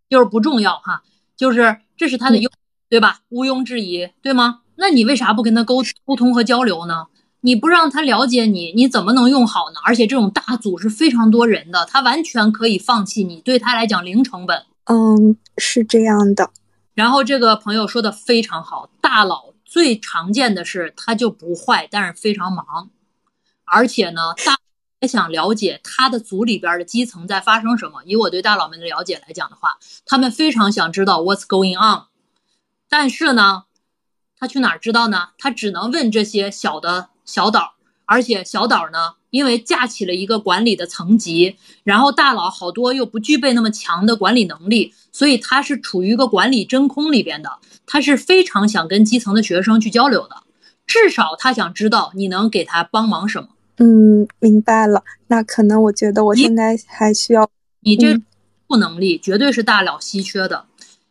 [0.08, 1.02] 就是不重要哈。
[1.36, 2.50] 就是这是他的优，
[2.88, 3.20] 对吧？
[3.28, 4.60] 毋庸置疑，对吗？
[4.76, 7.06] 那你为啥不跟他沟沟通和交流呢？
[7.40, 9.80] 你不让他了解你，你怎么能用好呢？
[9.84, 14.64] 而且这种大组是非常多人的，他完全可以放弃你，对他来讲零成本。
[14.84, 16.50] 嗯，是这样的。
[16.94, 22.90] 然后这个朋友说的非常好，大佬最常见的是他就不坏，但是非常忙，
[23.64, 24.56] 而且呢大。
[25.04, 28.02] 也想了解他的组里边的基层在发生什么。
[28.06, 29.76] 以我对大佬们的了解来讲的话，
[30.06, 32.06] 他们非常想知道 what's going on。
[32.88, 33.64] 但是呢，
[34.38, 35.28] 他去哪儿知道呢？
[35.36, 37.74] 他只能问这些小的小岛，
[38.06, 47.58] 而且小岛呢，因为架起了一个管理的层级，然后大佬好多又不具备那么强的管理能力，所以他是处于一个管理真空里边的。
[47.84, 50.44] 他是非常想跟基层的学生去交流的，
[50.86, 53.48] 至少他想知道你能给他帮忙什么。
[53.78, 55.02] 嗯，明白了。
[55.26, 57.50] 那可能我觉得我现在还需要
[57.80, 58.20] 你这
[58.66, 60.66] 不能力，绝对是大佬稀缺的。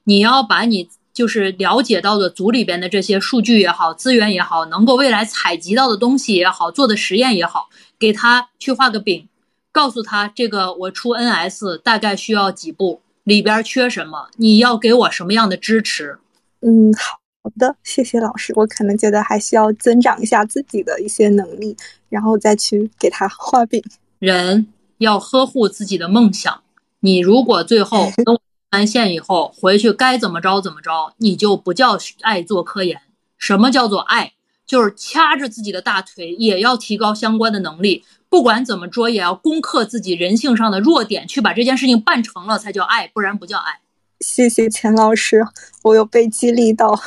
[0.06, 9.28] 你要把你就是了解到的组里边的这些数据也好，资源也好，能够未来采集到的东西也好，做的实验也好，给他去画个饼，
[9.72, 16.20] 告诉他这个我出 NS 大概需要几步，里边缺什么，你要给我什么样的支持？
[16.62, 17.23] 嗯，好。
[17.44, 18.54] 好的，谢谢老师。
[18.56, 21.76] 我可能觉得还需要增长一下自己的一些能力，
[22.08, 23.84] 然后再去给他画饼。
[24.20, 24.68] 人
[25.00, 26.62] 要呵护自己的梦想。
[27.02, 28.40] 你如果最后 都
[28.72, 33.02] 完线以后回去该怎么着怎么着，你就不叫爱做科研。
[33.38, 34.32] 什么叫做爱？
[34.66, 38.06] 就是掐着自己的大腿，也要提高相关的能力。
[38.30, 43.82] 不管怎么着，也要攻克自己人性上的弱点，去把这件事情办成了，才叫爱，不然不叫爱。
[44.22, 45.46] 谢谢钱老师，
[45.84, 46.98] 我有被激励到。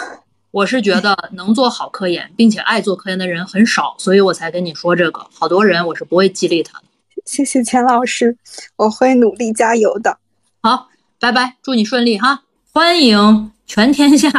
[0.57, 5.27] 我是觉得能做好科研，并且爱做科研的人很少，所以我才跟你说这个。
[5.39, 6.85] 好多人我是不会激励他的。
[7.27, 8.35] 谢谢钱老师，
[8.77, 10.17] 我会努力加油的。
[10.63, 10.89] 好，
[11.21, 12.41] 拜拜，祝你顺利哈！
[12.73, 14.33] 欢迎全天下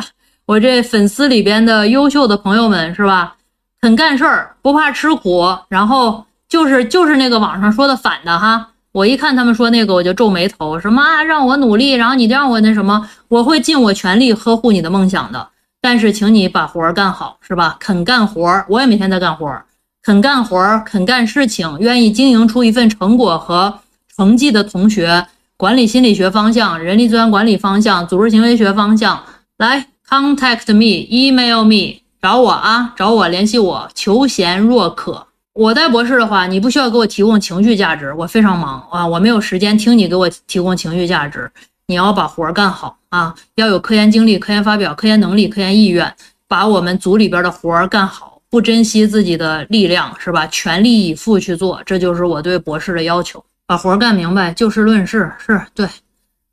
[0.47, 3.35] 我这粉丝里边的优秀的朋友们，是吧？
[3.79, 8.67] 肯干事儿，不怕吃苦，然后就是就是那个网上说的反的哈。
[8.91, 15.47] 我一看他们说那个，我就皱眉头，什么啊让我努力，然后你让我那什么，我会尽我全力呵护你的梦想的。
[15.89, 17.77] 但是请你把活儿干好，是吧？
[17.79, 19.63] 肯干活儿，我也每天在干活儿，
[20.03, 23.79] 肯干活儿，肯干事情，愿意经营出一份成果和
[24.13, 25.25] 成绩的同学，
[25.55, 29.23] 管理心理学方向、人力资源管理方向、组织行为学方向，
[29.59, 35.27] 来 contact me，email me，找我啊，找我联系我，求贤若渴。
[35.53, 41.49] 我带博士的话，你不需要给我提供情绪价值，我非常忙啊，我没有时间听你给我提供情绪价值。
[41.87, 46.13] 你要把活儿干好啊，要有科研经历、科研发表、科研能力、科研意愿，
[46.47, 50.45] 把我们组里边的活儿干好，不珍惜自己的力量是吧？
[50.47, 53.43] 全力以赴去做，这就是我对博士的要求。
[53.65, 55.87] 把活儿干明白，就事论事，是对，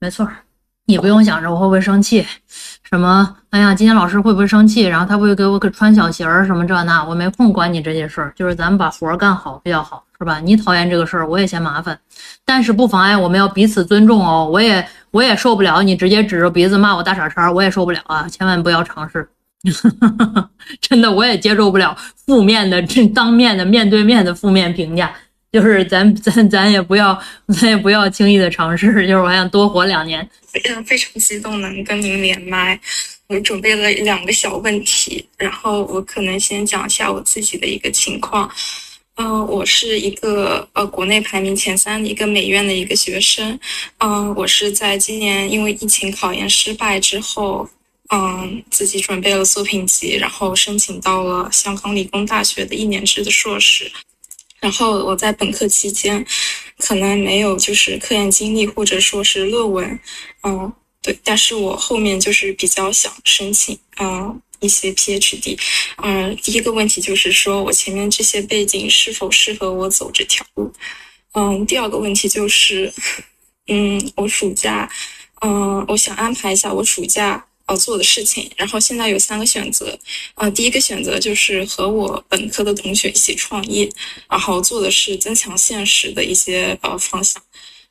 [0.00, 0.28] 没错。
[0.86, 2.26] 你不用想着我会不会生气。
[2.82, 3.36] 什么？
[3.50, 4.82] 哎呀，今天老师会不会生气？
[4.82, 7.04] 然后他会给我给穿小鞋儿什么这那？
[7.04, 10.38] 我没空管你这些事儿，就是咱们把活儿干好比较好，是吧？
[10.40, 11.98] 你讨厌这个事儿，我也嫌麻烦，
[12.44, 14.48] 但是不妨碍我们要彼此尊重哦。
[14.52, 18.28] 我也我也受不了你直接指着鼻子骂我大傻叉，我也受不了啊！
[18.28, 19.26] 千万不要尝试，
[20.80, 25.10] 真的我也接受不了负面的这 当面的面对面的负面评价，
[25.54, 27.16] 就是咱咱咱也不要
[27.60, 30.28] 咱也不要轻易的尝试，就是我还想多活两年。
[30.48, 32.76] 非常非常激动能跟您连麦，
[33.28, 38.50] 我准备了两个小问题，然后我可能先讲一下我自己的一个情况。
[39.14, 43.56] 嗯，我是一个呃国内排名前三的一个美院的一个学生。
[43.98, 47.68] 嗯，我是在今年因为疫情考研失败之后，
[48.12, 53.88] 嗯，自己准备了作品集，然后申请到了香港理工大学的一年制的硕士。
[54.64, 56.24] 然后我在本科期间，
[56.78, 60.00] 可能没有就是科研经历或者说是论文，
[60.42, 65.58] 嗯，对，但是我后面就是比较想申请，嗯，一些 PhD，
[66.02, 70.72] 嗯，第一个问题就是说我前面这些背景是否适合我走这条路，
[71.34, 72.90] 嗯，第二个问题就是，
[73.68, 74.90] 嗯，我暑假，
[75.42, 77.44] 嗯，我想安排一下我暑假。
[77.68, 79.98] 要做的事情，然后现在有三个选择，
[80.34, 83.90] 呃，第一个选择就是和我本科的同学一起创业，
[84.28, 87.42] 然后做的是增强现实的一些呃方向，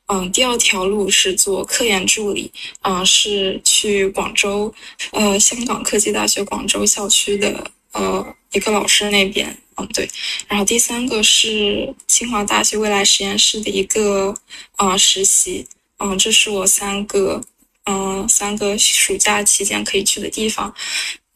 [0.07, 2.51] 嗯，第二条路是做科研助理，
[2.81, 4.71] 嗯，是去广州，
[5.11, 10.07] 呃，香港科技大学广州校区的呃一个老师那边，嗯，对，
[10.47, 14.35] 然后第三个是清华大学未来实验室的一个
[14.75, 15.65] 啊实习，
[15.97, 17.41] 嗯，这是我三个。
[17.85, 20.73] 嗯，三个暑假期间可以去的地方，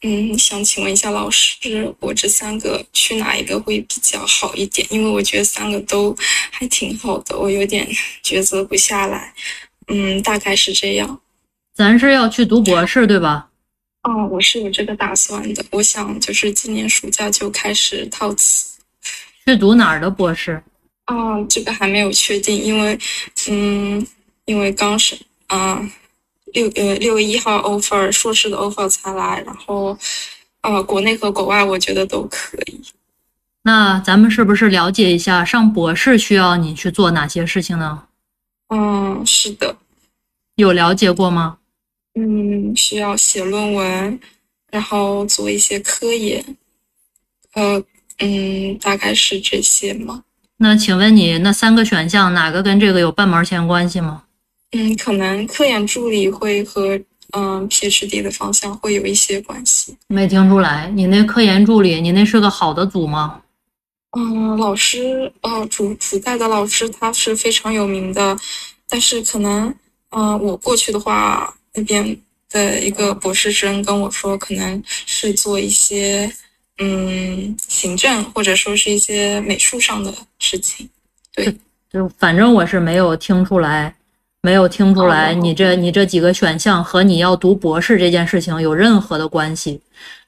[0.02, 4.86] 嗯，想请问一下老师，我这三个去哪一个会比较好一点？
[4.90, 6.16] 因为我觉得三个都
[6.50, 7.86] 还挺好的，我有点
[8.24, 9.34] 抉择不下来。
[9.88, 11.20] 嗯，大概是这样。
[11.74, 13.48] 咱是要去读博士对吧？
[14.04, 15.64] 哦，我是有这个打算的。
[15.70, 18.78] 我想就是今年暑假就开始套词。
[19.46, 20.62] 去读哪儿的博士？
[21.06, 22.98] 哦，这个还没有确定，因为，
[23.48, 24.06] 嗯，
[24.46, 25.18] 因为刚是，
[25.48, 25.90] 啊。
[26.52, 29.96] 六呃六月一号 offer 硕士的 offer 才来，然后，
[30.62, 32.80] 呃，国内和国外我觉得都可以。
[33.62, 38.04] 那咱们是不是了解一下上博士需要你去做哪些事情呢？
[38.68, 39.76] 嗯，是的。
[40.56, 41.58] 有了解过吗？
[42.14, 44.20] 嗯，需要写论文，
[44.70, 46.44] 然后做一些科研。
[47.54, 47.82] 呃，
[48.18, 50.24] 嗯，大概是这些吗？
[50.56, 54.24] 那请问你那三个选项哪个跟这个有半毛钱关系吗？
[54.72, 56.98] 嗯，可能科研助理会和
[57.32, 59.96] 嗯 PhD 的方向会有一些关系。
[60.08, 63.40] 没听出来，你那科研助理，你那是个好的组吗？
[64.16, 68.36] 嗯，老师，呃，主主带的老师他是非常有名的，
[68.88, 69.74] 但是可能，
[70.10, 72.18] 嗯，我过去的话，那边
[72.50, 76.30] 的一个博士生跟我说，可能是做一些
[76.78, 80.88] 嗯行政或者说是一些美术上的事情。
[81.34, 81.54] 对，
[81.92, 83.94] 就反正我是没有听出来。
[84.48, 89.78] 没有听出来，你这你这几个选项和你要读博士这件事情有任何的关系？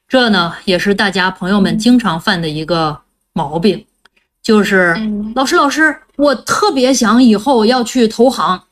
[0.07, 3.01] 这呢也是大家朋友们经常犯的一个
[3.33, 3.83] 毛病，
[4.43, 4.95] 就是
[5.35, 8.63] 老师老师，我特别想以后要去投行，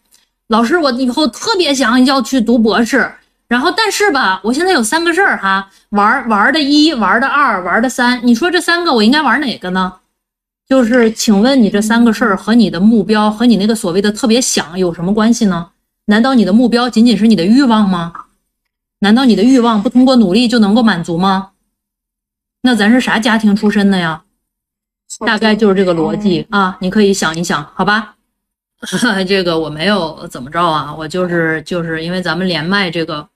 [0.48, 3.10] 老师我以后特别想要去读博士，
[3.48, 9.94] 然后但是吧，我现在有三个事儿哈，玩玩的一，玩的二，玩的三，你说这三个我应该玩哪个呢？
[10.68, 15.70] 就是，请问你这三个事儿和你的目标和你那个所谓的特别想有什么关系呢？
[16.04, 18.12] 难道你的目标仅仅是你的欲望吗？
[19.00, 21.52] 难道你的欲望不通过努力就能够满足吗？
[22.62, 24.24] 那咱是啥家庭出身的呀？
[25.24, 28.16] 大概就是这个逻辑啊，你可以想一想，好吧？
[29.26, 33.26] 这个我没有怎么着啊，我就是就是因为咱们连麦这个，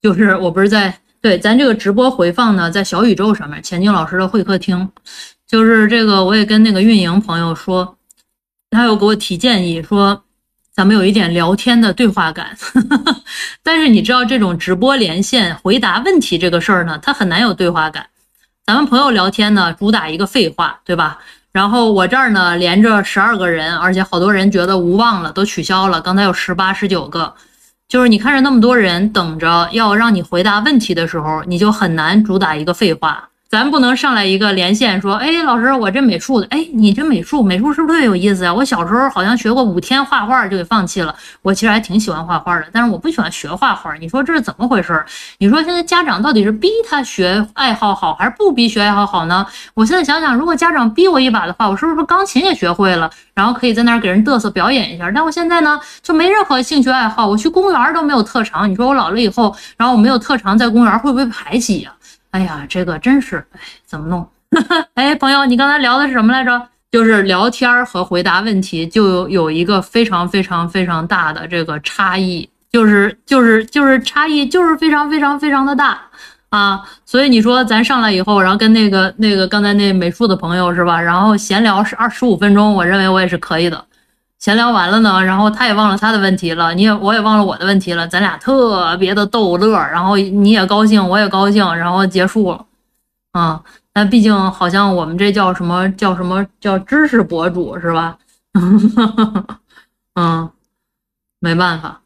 [0.00, 4.88] 就是我不是在对咱这个直播回放呢，在小宇宙上面，钱静老师的会客厅，
[5.52, 7.98] 就是这个我也跟那个运营朋友说，
[8.70, 10.24] 他又给我提建议说，
[10.74, 12.56] 咱们有一点聊天的对话感，
[13.62, 18.06] 但是你知道这种直播连线回答问题这个事儿呢，它很难有对话感。
[18.64, 21.18] 咱们朋友聊天呢，主打一个废话，对吧？
[21.52, 26.00] 然后我这儿呢连着十二个人，而且好多人觉得无望了，都取消了。
[26.00, 27.34] 刚才有十八、十九个，
[27.86, 33.28] 就是你看着那么多人等着要让你回答问题的时候，你就很难主打一个废话。
[33.52, 38.54] 咱不能上来一个连线说，哎，老师，我这美术的，哎，你这美术，美术是不是特别有意思呀？
[38.54, 41.14] 我小时候好像学过五天画画就给放弃了。
[41.42, 43.92] 我其实还挺喜欢画画的，但是我不喜欢学画画。
[43.96, 45.04] 你说这是怎么回事？
[45.36, 49.46] 你说现在家长到底是逼他学爱好好，还是不逼学爱好好呢？
[49.74, 55.10] 我现在想想，如果家长逼我一把的话，我是不是钢琴也学会了，然后可以在那儿给人嘚瑟表演一下？
[55.14, 58.70] 但我现在呢，就没任何兴趣爱好，我去公园都没有特长。
[58.70, 61.92] 你说我老了以后，然后我没有特长，在公园会不会排挤呀？
[62.32, 64.28] 哎呀，这个真是，哎，怎么弄？
[64.94, 66.68] 哎，朋友，你刚才聊的是什么来着？
[66.90, 76.00] 就是聊天和回答问题，就有一个非常非常非常大的这个差异，就是就是就是差异，就是非常非常非常的大
[76.50, 76.82] 啊！
[77.06, 81.00] 所以你说咱上来以后，然后跟那个那个刚才那美术的朋友是吧？
[81.00, 83.82] 然后闲聊是二十五分钟，我认为我也是可以的。
[84.42, 92.66] 闲聊完了呢，然后他也忘了他的问题了，你也我也忘了我的问题了，咱俩特别的逗乐，然后你也高兴，我也高兴，然后结束了，
[93.30, 93.62] 啊，
[93.92, 98.18] 但毕竟好像我们这叫什么叫什么叫知识博主是吧？
[100.18, 100.50] 嗯，
[101.38, 102.00] 没办法，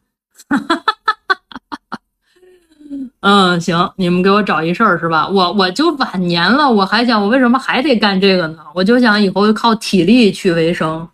[3.20, 5.26] 嗯，行，你们给我找一事儿是吧？
[5.26, 8.58] 我我就晚年了，我还想我为什么还得干这个呢？
[8.74, 11.08] 我就想以后靠体力去为生。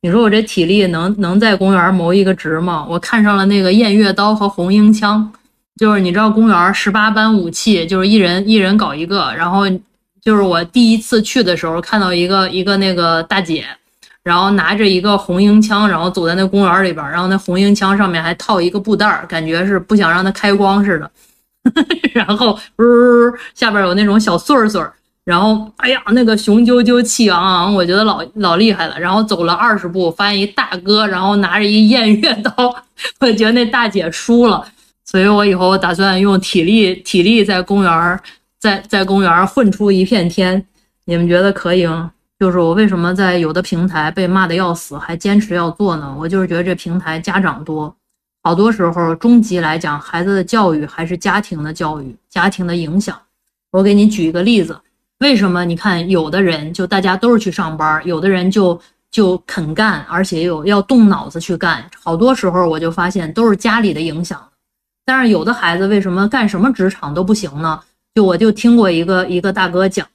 [0.00, 2.86] 你说我这体力能能在公园谋一个职吗？
[2.88, 5.28] 我看上了那个偃月刀和红缨枪，
[5.76, 9.34] 就是你知道公园十八般武器，就是一人一人搞一个。
[9.36, 9.64] 然后
[10.22, 13.66] 就是我第一次去的时候，看到一个一个那个大姐，
[14.22, 21.10] 然后拿着一个红缨枪，然后走在那公园里边，然后那红缨枪上面还套一个布袋，感觉是不想让它开光似的。
[22.14, 22.82] 然后呜，
[23.56, 24.92] 下边有那种小穗儿穗儿。
[25.28, 28.98] 然后，哎呀，那个雄赳赳气昂昂，我觉得老老厉害了。
[28.98, 32.74] 然后走了二十步，发现一大哥，然后拿着一偃月刀，
[33.20, 34.66] 我觉得那大姐输了。
[35.04, 38.18] 所以我以后打算用体力，体力在公园儿，
[38.58, 40.64] 在在公园儿混出一片天。
[41.04, 42.10] 你们觉得可以吗？
[42.38, 46.16] 就是我为什么在有的平台被骂的要死，还坚持要做呢？
[46.18, 47.94] 我就是觉得这平台家长多，
[48.42, 53.14] 好多时候终极来讲，孩子的教育还是家庭的教育，家庭的影响。
[53.72, 54.74] 我给你举一个例子。
[55.20, 55.64] 为什么？
[55.64, 61.84] 你看，有的人就大家都是去上班，有的人就就肯干，而且有要动脑子去干。
[62.02, 64.40] 好多时候我就发现都是家里的影响。
[65.04, 67.80] 但是有的孩子为什么干什么职场都不行呢？
[68.14, 70.06] 就我就听过一个一个大哥讲，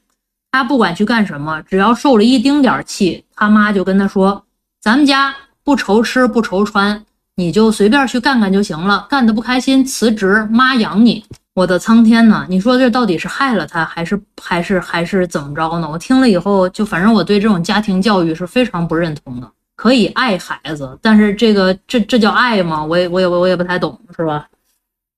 [0.51, 4.41] 他不管去干什么，只要受了一丁点气，他妈就跟他说
[4.81, 7.03] ：“咱们家不愁吃不愁穿，
[7.35, 11.25] 你就随便去干干就行了，干的不开心辞职，妈养你。”
[11.55, 12.45] 我的苍天呐！
[12.49, 15.87] 你说这到底是害了他，还是还是还是怎么着呢？
[15.89, 19.51] 我听了以后，就反正我对这种家庭教育是非常不认同的。
[19.75, 22.83] 可以爱孩子，但是这个这这叫爱吗？
[22.83, 24.47] 我也我也我也不太懂，是吧？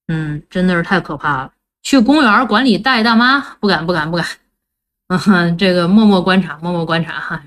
[0.07, 1.51] 嗯，真的是太可怕了。
[1.83, 4.25] 去公园管理大爷大妈，不敢不敢不敢。
[5.07, 7.41] 嗯哼，这个默默观察，默默观察哈。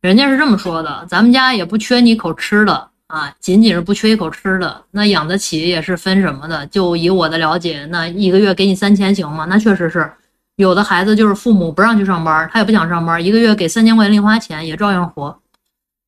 [0.00, 2.90] 人家是这么说的，咱们家也不缺你一口吃的。
[3.12, 6.66] 啊，仅仅是不缺一口吃的，那养得起也是分什么的。
[6.68, 9.44] 就以我的了解，那一个月给你三千行吗？
[9.50, 10.10] 那确实是，
[10.56, 15.38] 有的孩子就是父母不让去上班，他也不想上班，一个月给三千块钱零花钱也照样活，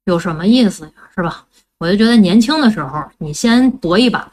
[0.07, 0.93] 有什么意思呀？
[1.15, 1.45] 是吧？
[1.77, 4.27] 我就觉得年轻的时候你先搏一把，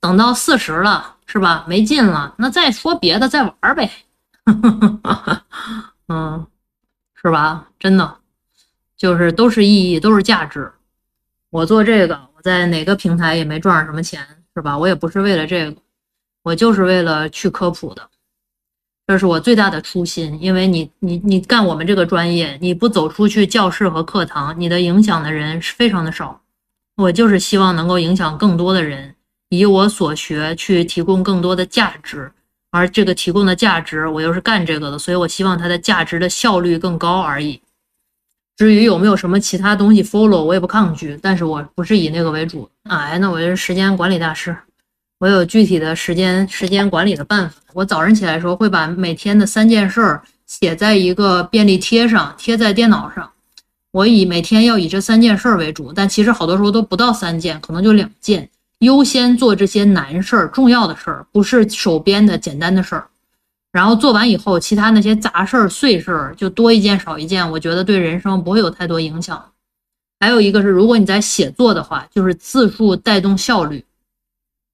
[0.00, 1.66] 等到四十了，是吧？
[1.68, 3.90] 没劲了，那再说别的，再玩呗。
[6.08, 6.46] 嗯，
[7.20, 7.66] 是吧？
[7.78, 8.16] 真的，
[8.96, 10.72] 就是都是意义，都是价值。
[11.56, 14.20] 我做这个，我在哪个平台也没赚什么钱，
[14.54, 14.76] 是吧？
[14.76, 15.74] 我也不是为了这个，
[16.42, 18.06] 我就是为了去科普的，
[19.06, 20.38] 这是我最大的初心。
[20.38, 26.38] 因为你，你，你干我们这个专业，你不走出去教室和课堂，你的影响的人是非常的少。
[26.96, 29.14] 我就是希望能够影响更多的人，
[29.48, 32.30] 以我所学去提供更多的价值，
[32.70, 37.62] 而这个提供的价值，我又是干这个的，所以我希望它的价值的效率更高而已。
[38.56, 42.68] 至于有没有什么其他东西 follow，我也不抗拒，但是我不是以那个为主。
[42.84, 44.56] 哎，那我就是时间管理大师，
[45.18, 47.56] 我有具体的时间时间管理的办法。
[47.74, 53.30] 我早上起来的时候会把每天的三件事儿写在一个便利贴上，贴在电脑上。
[53.92, 58.48] 我以每天要以这三件事儿为主，但其实好多时候都不到三件，可能就两件。
[58.80, 63.06] 优先做这些难事儿、重要的事儿，不是手边的简单的事儿。
[63.72, 69.52] 然后做完以后，其他那些杂事儿、碎事儿就多一件少一件，我觉得对人生不会有太多影响。
[70.18, 73.84] 还有一个是，如果你在写作的话，就是字数带动效率，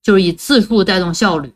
[0.02, 1.52] 就是以字数带动效率，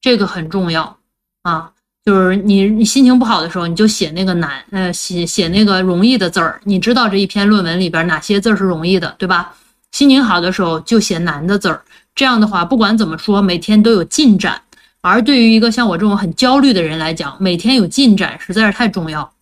[0.00, 0.96] 这个很重要
[1.42, 1.70] 啊。
[2.02, 6.58] 就是你你心情不好的时候，你就写那个难，呃，写写那个容易的字儿。
[6.64, 9.54] 你知道这一篇论文里边哪些字是容易的，对吧？
[9.92, 11.82] 心情好的时候就写难的字儿。
[12.14, 14.62] 这样的话，不管怎么说，每天都有进展。
[15.08, 19.32] 而对于一个像我这种很焦虑的人来讲，每天有进展实在是太重要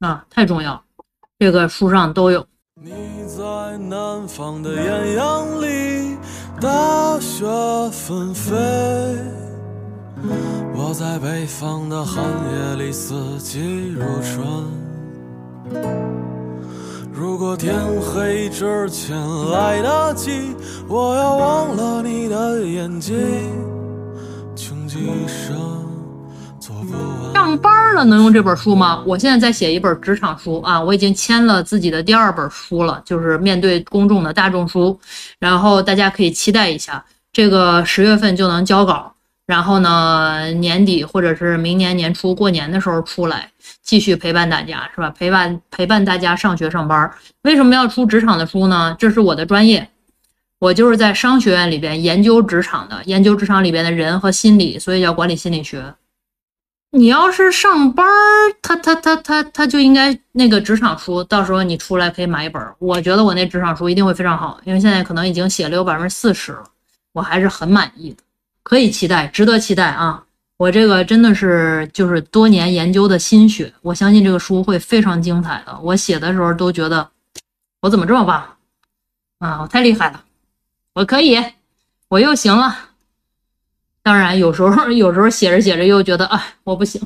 [0.00, 0.82] 啊，太重要。
[1.38, 2.44] 这个书上都有。
[2.82, 2.90] 你
[3.28, 6.16] 在南方的艳阳里，
[6.60, 7.46] 大雪
[7.92, 8.56] 纷飞。
[10.74, 14.44] 我在北方的寒夜里，四季如春。
[17.12, 19.16] 如果天黑之前
[19.52, 20.56] 来得及，
[20.88, 23.14] 我要忘了你的眼睛。
[24.96, 25.56] 一生
[26.58, 27.34] 做不完。
[27.34, 29.02] 上班了能用这本书吗？
[29.06, 34.98] 我现在在写一本职场书啊，我已经签了自己的第二本书了，就是面对公众的大众书，
[35.38, 39.12] 然后大家可以期待一下，这个十月份就能交稿。
[39.46, 43.50] 然后呢，年底或者是明年年初过年的时候出来，
[43.82, 45.08] 继续陪伴大家，是吧？
[45.18, 47.10] 陪伴陪伴大家上学上班。
[47.44, 48.94] 为什么要出职场的书呢？
[48.98, 49.88] 这是我的专业，
[50.58, 55.94] 我就是在商学院里边研究职场的，研究职场里边的人和心理，所以叫管理心理学。
[56.90, 58.06] 你要是上班，
[58.62, 62.62] 他他他他他就应该那个职场书，到时候你出来可以买一本。
[62.78, 66.64] 我觉得我那职场书一定会非常好，因为现在可能已经写了有百分之四十了，
[67.12, 68.22] 我还是很满意的。
[68.62, 70.24] 可以期待，值得期待啊！
[70.56, 75.78] 我这个真的是就是多年研究的心血，我相信这个书会非常精彩的。
[75.82, 77.08] 我写的时候都觉得
[77.82, 78.44] 我怎么这么棒
[79.38, 79.60] 啊！
[79.62, 80.24] 我太厉害了，
[80.98, 81.38] 我可以，
[82.08, 82.76] 我又行了。
[84.02, 87.00] 当然，有时候 有时候写着写着又觉得啊我不行，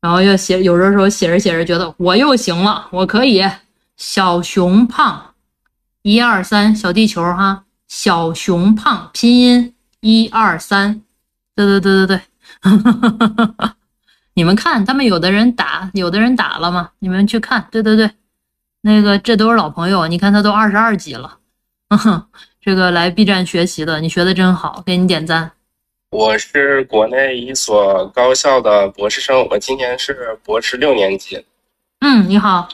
[0.00, 3.40] 然后又写，有的时候写着写着觉得我又行了，我可以。
[3.96, 5.34] 小熊胖，
[6.02, 9.72] 一二三，小地球哈，小熊胖拼音。
[10.00, 11.00] 一二三，
[11.54, 12.20] 对对对对对，
[14.34, 16.90] 你们看，他们有的人打，有的人打了吗？
[16.98, 18.10] 你们去看，对对对，
[18.80, 21.38] 那个这都是老朋友，你看他都二十二级了，
[22.64, 25.50] 这个来 B 站学习的，你学的真好，给你点赞。
[26.12, 31.44] 我是国内一所高校的博士生，我今年是博士六年级。
[32.02, 32.68] 嗯，你好。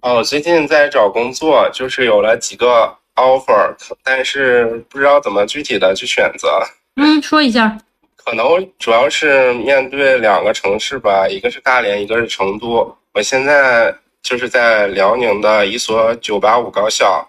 [0.00, 2.96] 哦，我最近在找工作，就是有了几个。
[3.16, 3.74] offer，
[4.04, 6.48] 但是不知道怎么具体的去选择。
[6.94, 7.76] 嗯，说一下。
[8.14, 8.46] 可能
[8.78, 12.96] 主要是面对两个城市吧，一个是大连，一个是成都。
[13.12, 17.28] 我现在就是在辽宁的一所985高校，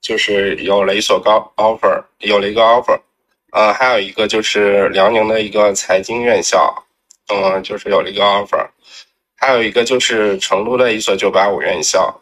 [0.00, 2.98] 就是有了一所高 offer，有了一个 offer。
[3.52, 6.84] 呃，还有一个就是辽宁的一个财经院校，
[7.32, 8.68] 嗯，就是有了一个 offer。
[9.36, 12.20] 还有一个就是成都的一所985院校。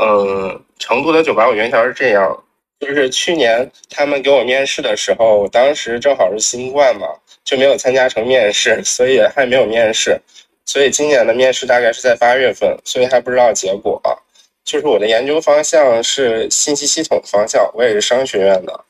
[0.00, 2.44] 嗯，成都的九八五院校是这样，
[2.78, 7.08] 就是去年他们给我面试的时候，当时正好是新冠嘛，
[7.44, 10.20] 就没有参加成面试， 所以还没有面试。
[10.64, 14.00] 所以今年的面试大概是在八月份，所以还不知道结果。
[14.68, 18.84] 就是我的研究方向是信息系统方向，我也是商学院的。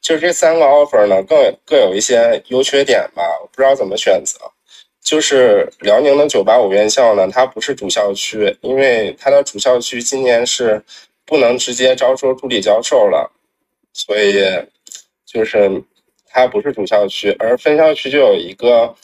[0.00, 4.38] 就是这三个 offer 呢，各各有一些优缺点吧，我不知道怎么选择。
[5.02, 10.80] 就是辽宁的985院校呢，它不是主校区，因为它的主校区今年是
[11.26, 13.28] 不能直接招收助理教授了，
[13.92, 14.40] 所以
[15.26, 15.82] 就是
[16.28, 17.34] 它不是主校区。
[17.40, 18.94] 而分校区就有一个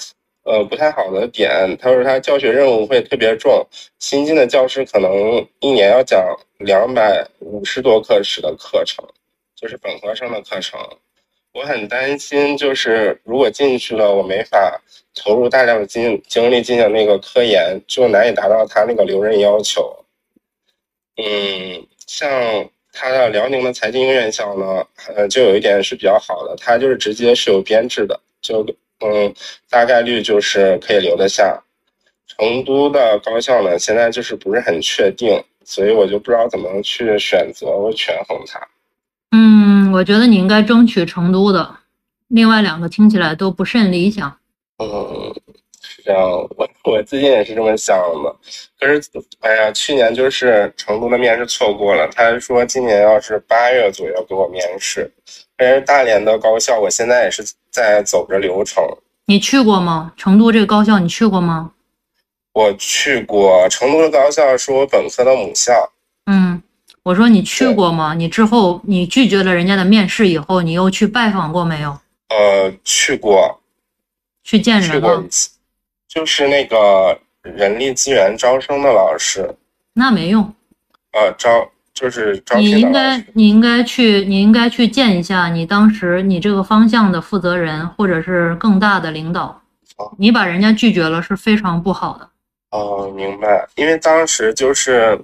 [0.44, 3.66] 呃不太好的点，他说他教学任务会特别重，
[3.98, 6.24] 新进的教师可能一年要讲
[6.58, 9.04] 两百五十多课时的课程，
[9.54, 10.80] 就是本科生的课程。
[11.52, 14.80] 我很担心，就是如果进去了，我没法。
[15.16, 20.04] 投入大量的精精力进行那个科研，就难以达到他那个留任要求。
[21.16, 24.84] 嗯，像他的辽宁的财经院校呢，
[25.14, 28.66] 呃，就有一点是比较好的，他就是直接是有编制的，就
[29.00, 29.34] 嗯，
[29.68, 31.60] 大概率就是可以留得下。
[32.26, 38.60] 成都的高校呢，现在就是不是很确定，所以我就不知道怎么去选择和权衡它。
[39.30, 41.76] 嗯，我觉得你应该争取成都的，
[42.28, 44.36] 另外两个听起来都不甚理想。
[44.78, 45.32] 嗯，
[45.80, 46.20] 是这样，
[46.56, 48.36] 我我最近也是这么想的。
[48.80, 49.00] 可是，
[49.40, 52.08] 哎呀，去年就是成都的面试错过了。
[52.12, 55.08] 他说今年要是八月左右给我面试，
[55.56, 58.82] 这是大连的高校，我现在也是在走着流程。
[59.26, 60.12] 你去过吗？
[60.16, 61.72] 成都这个高校你去过吗？
[62.52, 65.92] 我去过成都的高校，是我本科的母校。
[66.26, 66.62] 嗯，
[67.02, 68.14] 我说你去过吗？
[68.14, 71.98] 你之后你拒绝了人家的面试以后，你又去拜访过没有？
[72.28, 73.60] 呃，去过，
[74.42, 75.50] 去见人去过一次，
[76.08, 79.54] 就是那个人力资源招生的老师。
[79.92, 80.52] 那没用。
[81.12, 82.92] 呃，招就是招你应。
[82.92, 89.60] 该你应该去你应该去见一下你当时你这个方向的负责人或者是更大的领导。
[90.18, 92.28] 你把人家拒绝了是非常不好的。
[92.72, 93.64] 哦，明白。
[93.76, 95.16] 因为当时就是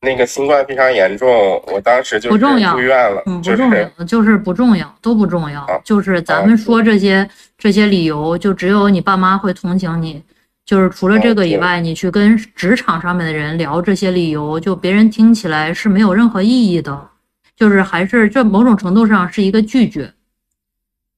[0.00, 5.66] 那个新冠非常严重，我当时就不重要住院了，嗯，不重要，就是不重要，都不重要。
[5.84, 7.28] 就是咱们说这些
[7.58, 10.22] 这些理由，就只有你爸妈会同情你。
[10.68, 17.08] 就是除了这个以外，你去跟职场上面的人聊这些理由，就别人听起来是没有任何意义的。
[17.56, 20.12] 就是还是这某种程度上是一个拒绝。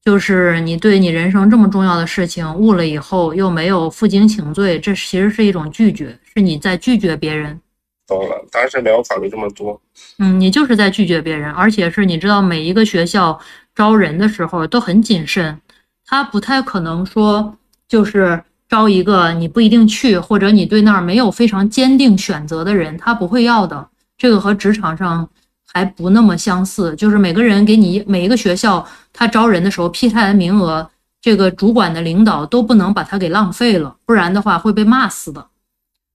[0.05, 7.59] 就是你对你人生这么重要的事情悟了以后，又没有负荆请罪，这其实是一种拒绝，是你在拒绝别人。
[8.07, 8.45] 懂了。
[8.53, 9.79] 当时没有考虑这么多。
[10.19, 13.37] 嗯，你就是在拒绝别人，而且是你知道每一个学校
[13.75, 15.59] 招人的时候都很谨慎，
[16.05, 17.57] 他不太可能说
[17.89, 18.41] 就是
[18.71, 23.85] 招一个你不一定去，或者你对那儿没有非常坚定选择的人，他不会要的。
[24.17, 25.27] 这个和职场上
[25.67, 30.89] 还不那么相似，就是每个人给你每一个学校他招人的时候批下来的名额，
[31.21, 35.45] 这个主管的领导都不能把它给浪费了，不然的话会被骂死的。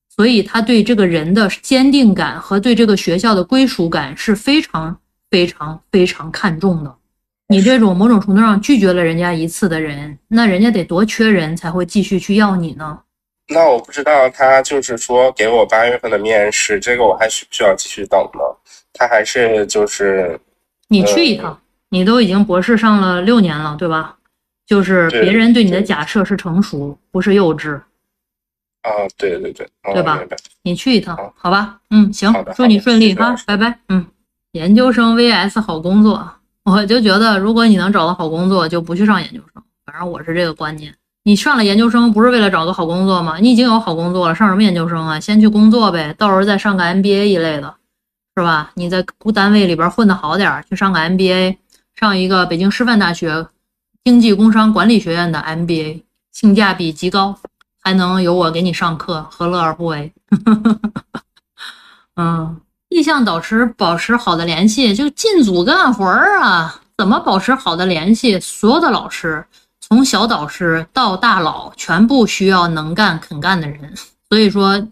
[0.09, 4.97] 所以他对这个人的坚定感和对这个学校的归属感是非常
[5.31, 6.97] 非常非常看重的。
[7.49, 12.99] 你这种某种程度上拒绝了人家一次的人，那人家得多缺人才会继续去要你呢？
[13.49, 18.41] 那我不知道他就是说给我八月份的面试，这个我还需不需要继续等呢？
[18.93, 20.39] 他还是就是
[20.89, 21.57] 你去一趟，
[21.91, 24.17] 你都已经博士上了六年了，对吧？
[24.67, 27.77] 就是别人对你的假设是成熟，不是幼稚，
[28.83, 30.21] 啊，对对对，哦对吧
[30.63, 31.79] 你去一趟，好吧？
[31.91, 33.79] 嗯，行，祝你顺利哈拜拜。
[33.91, 34.05] 嗯，
[34.51, 36.29] 研究生 VS 好工作，
[36.67, 39.63] 我就觉得如果你能找到好工作，就不去上研究生。
[39.85, 40.93] 反正我是这个观念。
[41.23, 43.39] 你上了研究生不是为了找个好工作吗？
[43.39, 45.21] 你已经有好工作了，上什么研究生啊？
[45.21, 47.73] 先去工作呗，到时候再上个 MBA 一类的，
[48.37, 48.73] 是吧？
[48.75, 51.57] 你在单位里边混得好点儿，去上个 MBA，
[51.95, 53.47] 上一个北京师范大学
[54.03, 56.03] 经济工商管理学院的 MBA，
[56.33, 57.39] 性价比极高，
[57.81, 60.13] 还能有我给你上课，何乐而不为？
[62.17, 66.81] 嗯，意向导师保持好的联系，就进组干活儿啊。
[66.97, 68.41] 怎么保持好的联系？
[68.41, 69.45] 所有的老师，
[69.81, 73.93] 从小导师到大佬，全部需要能干肯干的人。
[74.31, 74.83] 所以说，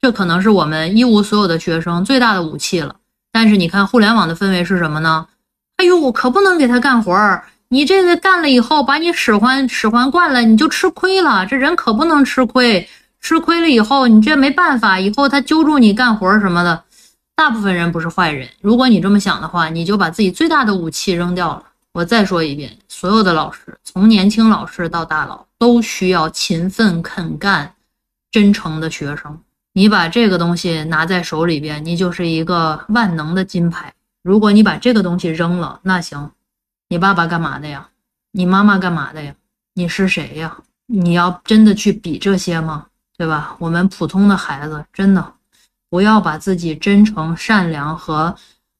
[0.00, 2.94] 这可能是我们一无所有的学生最大的武器了。
[3.32, 5.26] 但是你看，互联网的氛围是什么呢？
[5.76, 7.44] 哎呦，我可不能给他干活儿。
[7.70, 11.46] 你这个干了以后，把你使唤使唤惯了，你就吃亏了。
[11.46, 12.86] 这人可不能吃亏，
[13.20, 16.82] 吃亏了以后，你这没办法，以后他揪住你干活儿什么的。
[17.38, 21.62] 大部分人不是坏人，如果你这么想的话，你就把自己最大的武器扔掉了。
[21.92, 27.72] 我再说一遍，所有的老师，从年轻老师到大佬，都需要勤奋肯干、
[28.32, 29.40] 真诚的学生。
[29.74, 33.94] 你把这个东西拿在手里边，你就是一个万能的金牌。
[34.24, 36.32] 如果你把这个东西扔了，那行，
[36.88, 37.88] 你爸爸干嘛的呀？
[38.32, 39.32] 你妈妈干嘛的呀？
[39.74, 40.58] 你是谁呀？
[40.86, 42.86] 你要真的去比这些吗？
[43.16, 43.54] 对吧？
[43.60, 45.34] 我们普通的孩子，真的
[45.90, 48.34] 不要把自己真诚、善良和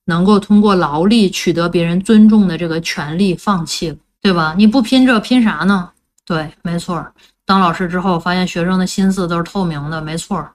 [0.04, 4.54] 能够通过劳力取得别人尊重的这个权利放弃，对吧？
[4.56, 5.90] 你不拼这拼啥呢？
[6.24, 7.06] 对，没错。
[7.44, 10.46] 当老师之后，发现学生的心思都是透明的，没错。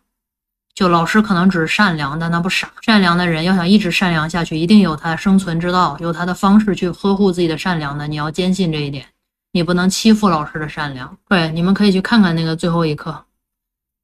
[0.75, 2.71] 就老师可能只是善良，但他不傻。
[2.81, 8.07] 善良的人要想一直善良下去，一定有他生存之道，有他的方式去呵护自己的善良的。
[8.07, 9.05] 你要坚信这一点，
[9.51, 11.15] 你不能欺负老师的善良。
[11.29, 13.23] 对，你们可以去看看那个最后一课，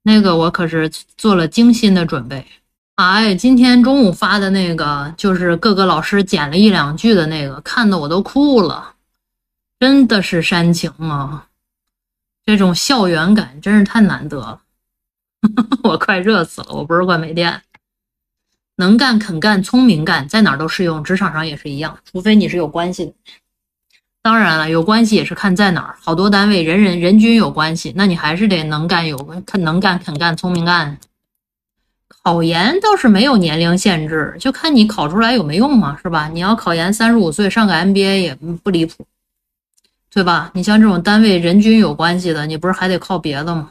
[0.02, 2.44] 那个我可是做了精心的准备。
[2.96, 8.94] 哎，今天中午发的那个，就是各个老师剪了一两句的那个，看得我都哭了，
[9.78, 11.46] 真的是煽情啊！
[12.44, 14.60] 这种校园感真是太难得了。
[15.84, 17.62] 我快热死了，我不是快没电。
[18.76, 23.14] 能干、肯干、聪明干，在哪儿都适用，职场上也是一样，除非你是有关系的。
[24.22, 29.16] 当然了，有关系也是看在哪儿，好多单位人人人均有关系，那你还是得能干有
[29.46, 30.98] 肯能干肯干聪明干。
[32.22, 36.28] 考研倒是没有年龄限制，就看你考出来有没用嘛，是吧？
[36.28, 39.06] 你要考研三十五岁上个 MBA 也不离谱，
[40.12, 40.50] 对吧？
[40.52, 43.70] 你像这种单位人均有关系的，你不是还得靠别的吗？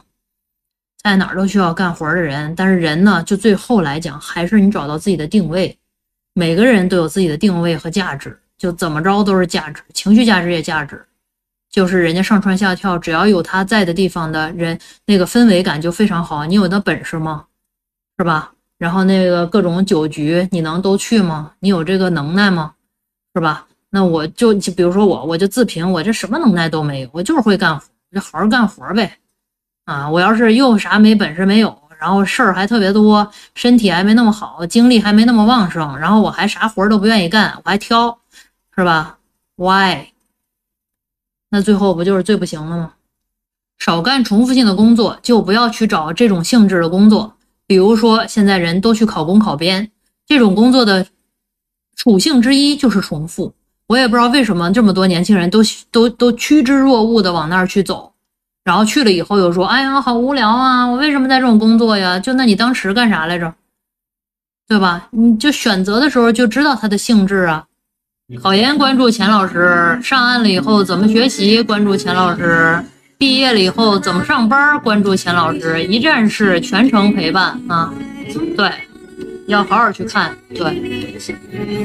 [1.00, 5.78] 在哪儿都需要干活的人，但是人呢，就最后来讲，还是你找到自己的定位。
[6.34, 11.02] 每个人都有自己的定位和价值，就怎么着都是价值，情绪价值也价值。
[11.70, 16.44] 就是人家上蹿下跳，只要有他在的地方的人，那个氛围感就非常好。
[16.44, 17.46] 你有那本事吗？
[18.18, 18.52] 是吧？
[18.76, 21.52] 然后那个各种酒局，你能都去吗？
[21.60, 22.74] 你有这个能耐吗？
[23.34, 23.66] 是吧？
[23.88, 29.16] 那我就就比如说我，我就自评我这什么能耐都没有，我就是会干活，就好好干活呗。
[29.86, 38.19] 啊，我要是又啥没本事没有，然后事儿还特别多，身体还没那么好，精力还没那么旺盛，然后我还啥活都不愿意干，我还挑，
[38.80, 39.18] 是吧
[39.56, 40.06] ？Why？
[41.50, 42.94] 那最后不就是最不行了吗？
[43.76, 47.34] 少干重复性的工作，就不要去找这种性质的工作。
[47.66, 49.90] 比如说，现在人都去考公考编，
[50.26, 51.06] 这种工作的
[51.94, 53.52] 属性之一就是重复。
[53.88, 55.60] 我也不知道为什么这么多年轻人都
[55.90, 58.14] 都都趋之若鹜的往那儿去走，
[58.64, 60.86] 然后去了以后又说：“哎呀，好无聊啊！
[60.86, 62.18] 我为什么在这种工作呀？
[62.18, 63.54] 就那你当时干啥来着？
[64.66, 65.08] 对吧？
[65.10, 67.66] 你就选择的时候就知道它的性质啊。”
[68.38, 71.60] 考研关注钱老师，上岸了以后怎么学习？
[71.60, 72.80] 关注钱老师，
[73.18, 74.78] 毕业了以后怎么上班？
[74.80, 77.92] 关注钱老师，一站式全程陪伴啊！
[78.56, 78.70] 对，
[79.50, 80.34] 要好好去看。
[80.48, 80.80] 对，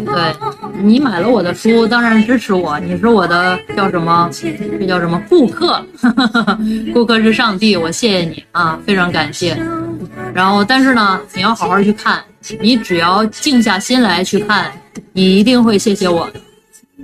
[0.06, 0.36] 对
[0.82, 2.80] 你买了我的书，当然支持我。
[2.80, 4.30] 你是我的叫什么？
[4.32, 5.22] 这叫什么？
[5.30, 5.86] 顾客，
[6.94, 9.58] 顾客是上帝，我谢谢你啊，非常感谢。
[10.34, 12.24] 然后，但是呢，你要好好去看，
[12.62, 14.72] 你只要静下心来去看。
[15.12, 16.40] 你一定会谢谢我的，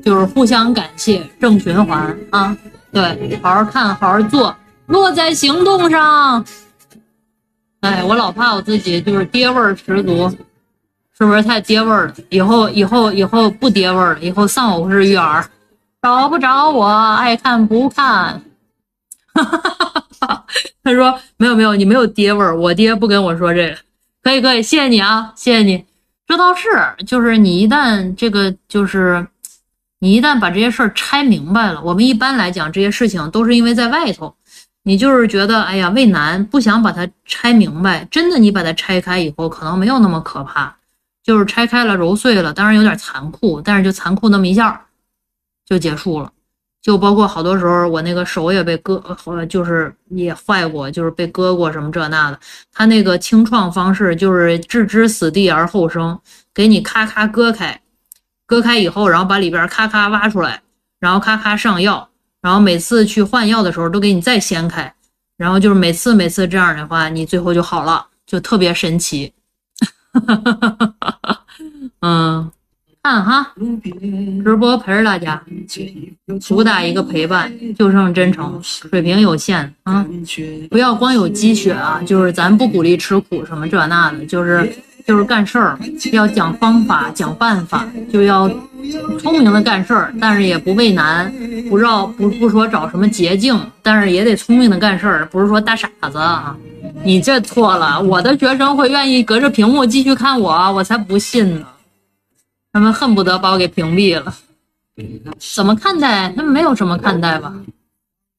[0.02, 2.56] 就是互相感谢，正循环啊！
[2.92, 4.56] 对，好好看，好好做，
[4.88, 6.44] 落在行动上。
[7.82, 10.30] 哎，我老怕我自己就是爹味儿十足，
[11.22, 12.14] 是不是太爹味儿了？
[12.30, 15.46] 以后以后以后不爹味儿了，以后丧偶式育儿，
[16.02, 18.42] 找不着我，爱看不看。
[19.34, 20.46] 哈哈哈哈哈！
[20.84, 23.78] 他说没有没有，你没有爹味儿，我爹不跟我说这个。
[24.24, 25.86] 可以可以，谢谢你啊，谢谢你。
[26.28, 26.68] 这倒是，
[27.06, 29.26] 就是你一旦这个，就是
[30.00, 34.36] 你一旦把这些事儿拆明白了，我们一般来讲这些事情都是因为在外头，
[34.84, 38.06] 你就是觉得哎呀畏难，不想把它拆明白。
[38.10, 40.76] 真的，你把它拆开以后，可能没有那么可怕，
[41.24, 44.86] 就是拆开了揉碎了，当然有点残酷，但是就残酷那么一下
[45.66, 46.32] 就结束了。
[46.82, 49.00] 就包括好多时候，我那个手也被割，
[49.48, 52.40] 就是也坏过，就是被割过什么这那的。
[52.74, 56.20] 他那个清创方式就是置之死地而后生，
[56.56, 57.80] 给你咔咔割开，
[58.48, 60.60] 割开以后，然后把里边咔咔挖出来，
[61.00, 62.10] 然后咔咔上药，
[62.42, 64.92] 然后每次去换药的时候都给你再掀开，
[65.38, 69.32] 然后就是每次每次这样的话，你最后就好了，就特别神奇。
[72.02, 72.52] 嗯。
[73.04, 73.52] 看哈，
[74.44, 75.44] 直播陪着大家，
[76.40, 80.06] 主打一个陪伴，就剩真诚，水平有限啊，
[80.70, 84.72] 不要光有鸡血啊，就是咱不鼓励吃苦什么这那的，就是
[85.12, 85.78] 就是干事儿，
[86.14, 88.50] 要讲方法讲办法，就要
[89.20, 91.30] 聪明的干事儿，但是也不畏难，
[91.70, 96.56] 不绕不不说找什么捷径，但是也得聪明的干事儿，不是说大傻子啊，
[97.04, 101.68] 你这错了，我的学生会愿意隔着屏幕继续看我，我才不信呢。
[102.72, 104.34] 他们恨不得把我给屏蔽了，
[105.54, 106.32] 怎么看待？
[106.38, 107.54] 他们没有什么看待吧？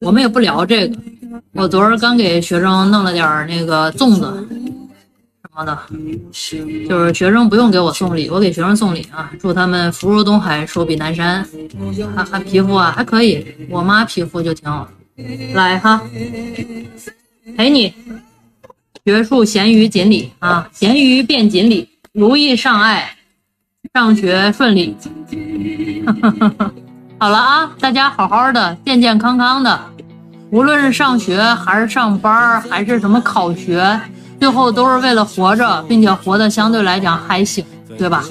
[0.00, 0.96] 我们也不聊这个。
[1.52, 4.48] 我昨儿刚给学生弄了点那个粽子
[5.54, 5.78] 么的，
[6.88, 11.46] 就是学生不用给我送礼，我给学生送礼啊，祝他们福如东海，寿比南山。
[12.16, 13.46] 还还皮肤啊，还可以。
[13.68, 14.88] 我妈皮肤就挺好。
[15.52, 16.00] 来哈，
[17.56, 17.92] 陪你
[19.04, 23.02] 学术咸鱼锦鲤啊，咸鱼变锦鲤，如意上岸。
[23.92, 24.96] 上学顺利，
[27.20, 29.78] 好了啊，大家好好的，健健康康的，
[30.50, 34.00] 无论是上学还是上班还是什么考学，
[34.42, 37.64] 最后都是为了活着，并且活得相对来讲还行，
[37.96, 38.24] 对吧？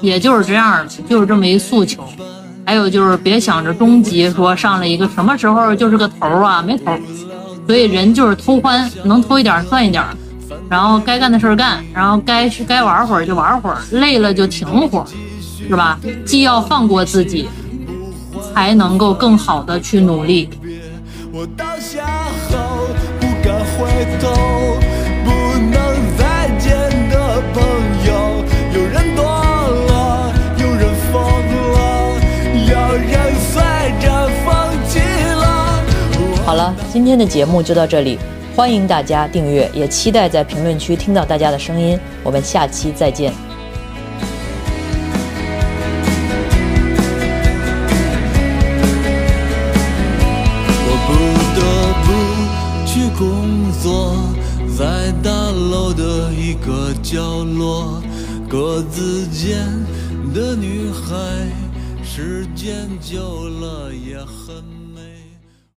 [0.00, 2.02] 也就是这样的，就是这么一诉求。
[2.64, 6.96] 还有就是别想着终极，说上了一个什么时候就是个头啊，没头。
[7.66, 10.02] 所以人就是偷欢，能偷一点算一点。
[10.70, 15.04] 然后该干的事干，然后该该玩会儿就玩会儿，累了就停会儿，
[15.68, 16.00] 是吧？
[16.24, 17.46] 既要放过自己，
[18.54, 20.48] 才能够更好的去努力。
[21.30, 22.06] 我倒下
[22.48, 22.88] 后
[23.20, 24.87] 不敢回头，
[36.98, 38.18] 今天的节目就到这里。
[38.56, 41.96] 欢迎大家订阅，也期待在评论区听到大家的声音。
[42.24, 43.32] 我们下期再见。
[50.88, 51.14] 我不
[51.54, 51.60] 得
[52.02, 52.08] 不
[52.84, 54.16] 去工作，
[54.76, 58.02] 在大楼的一个角落，
[58.48, 59.56] 格子间
[60.34, 61.14] 的女孩。
[62.02, 63.92] 时间久了。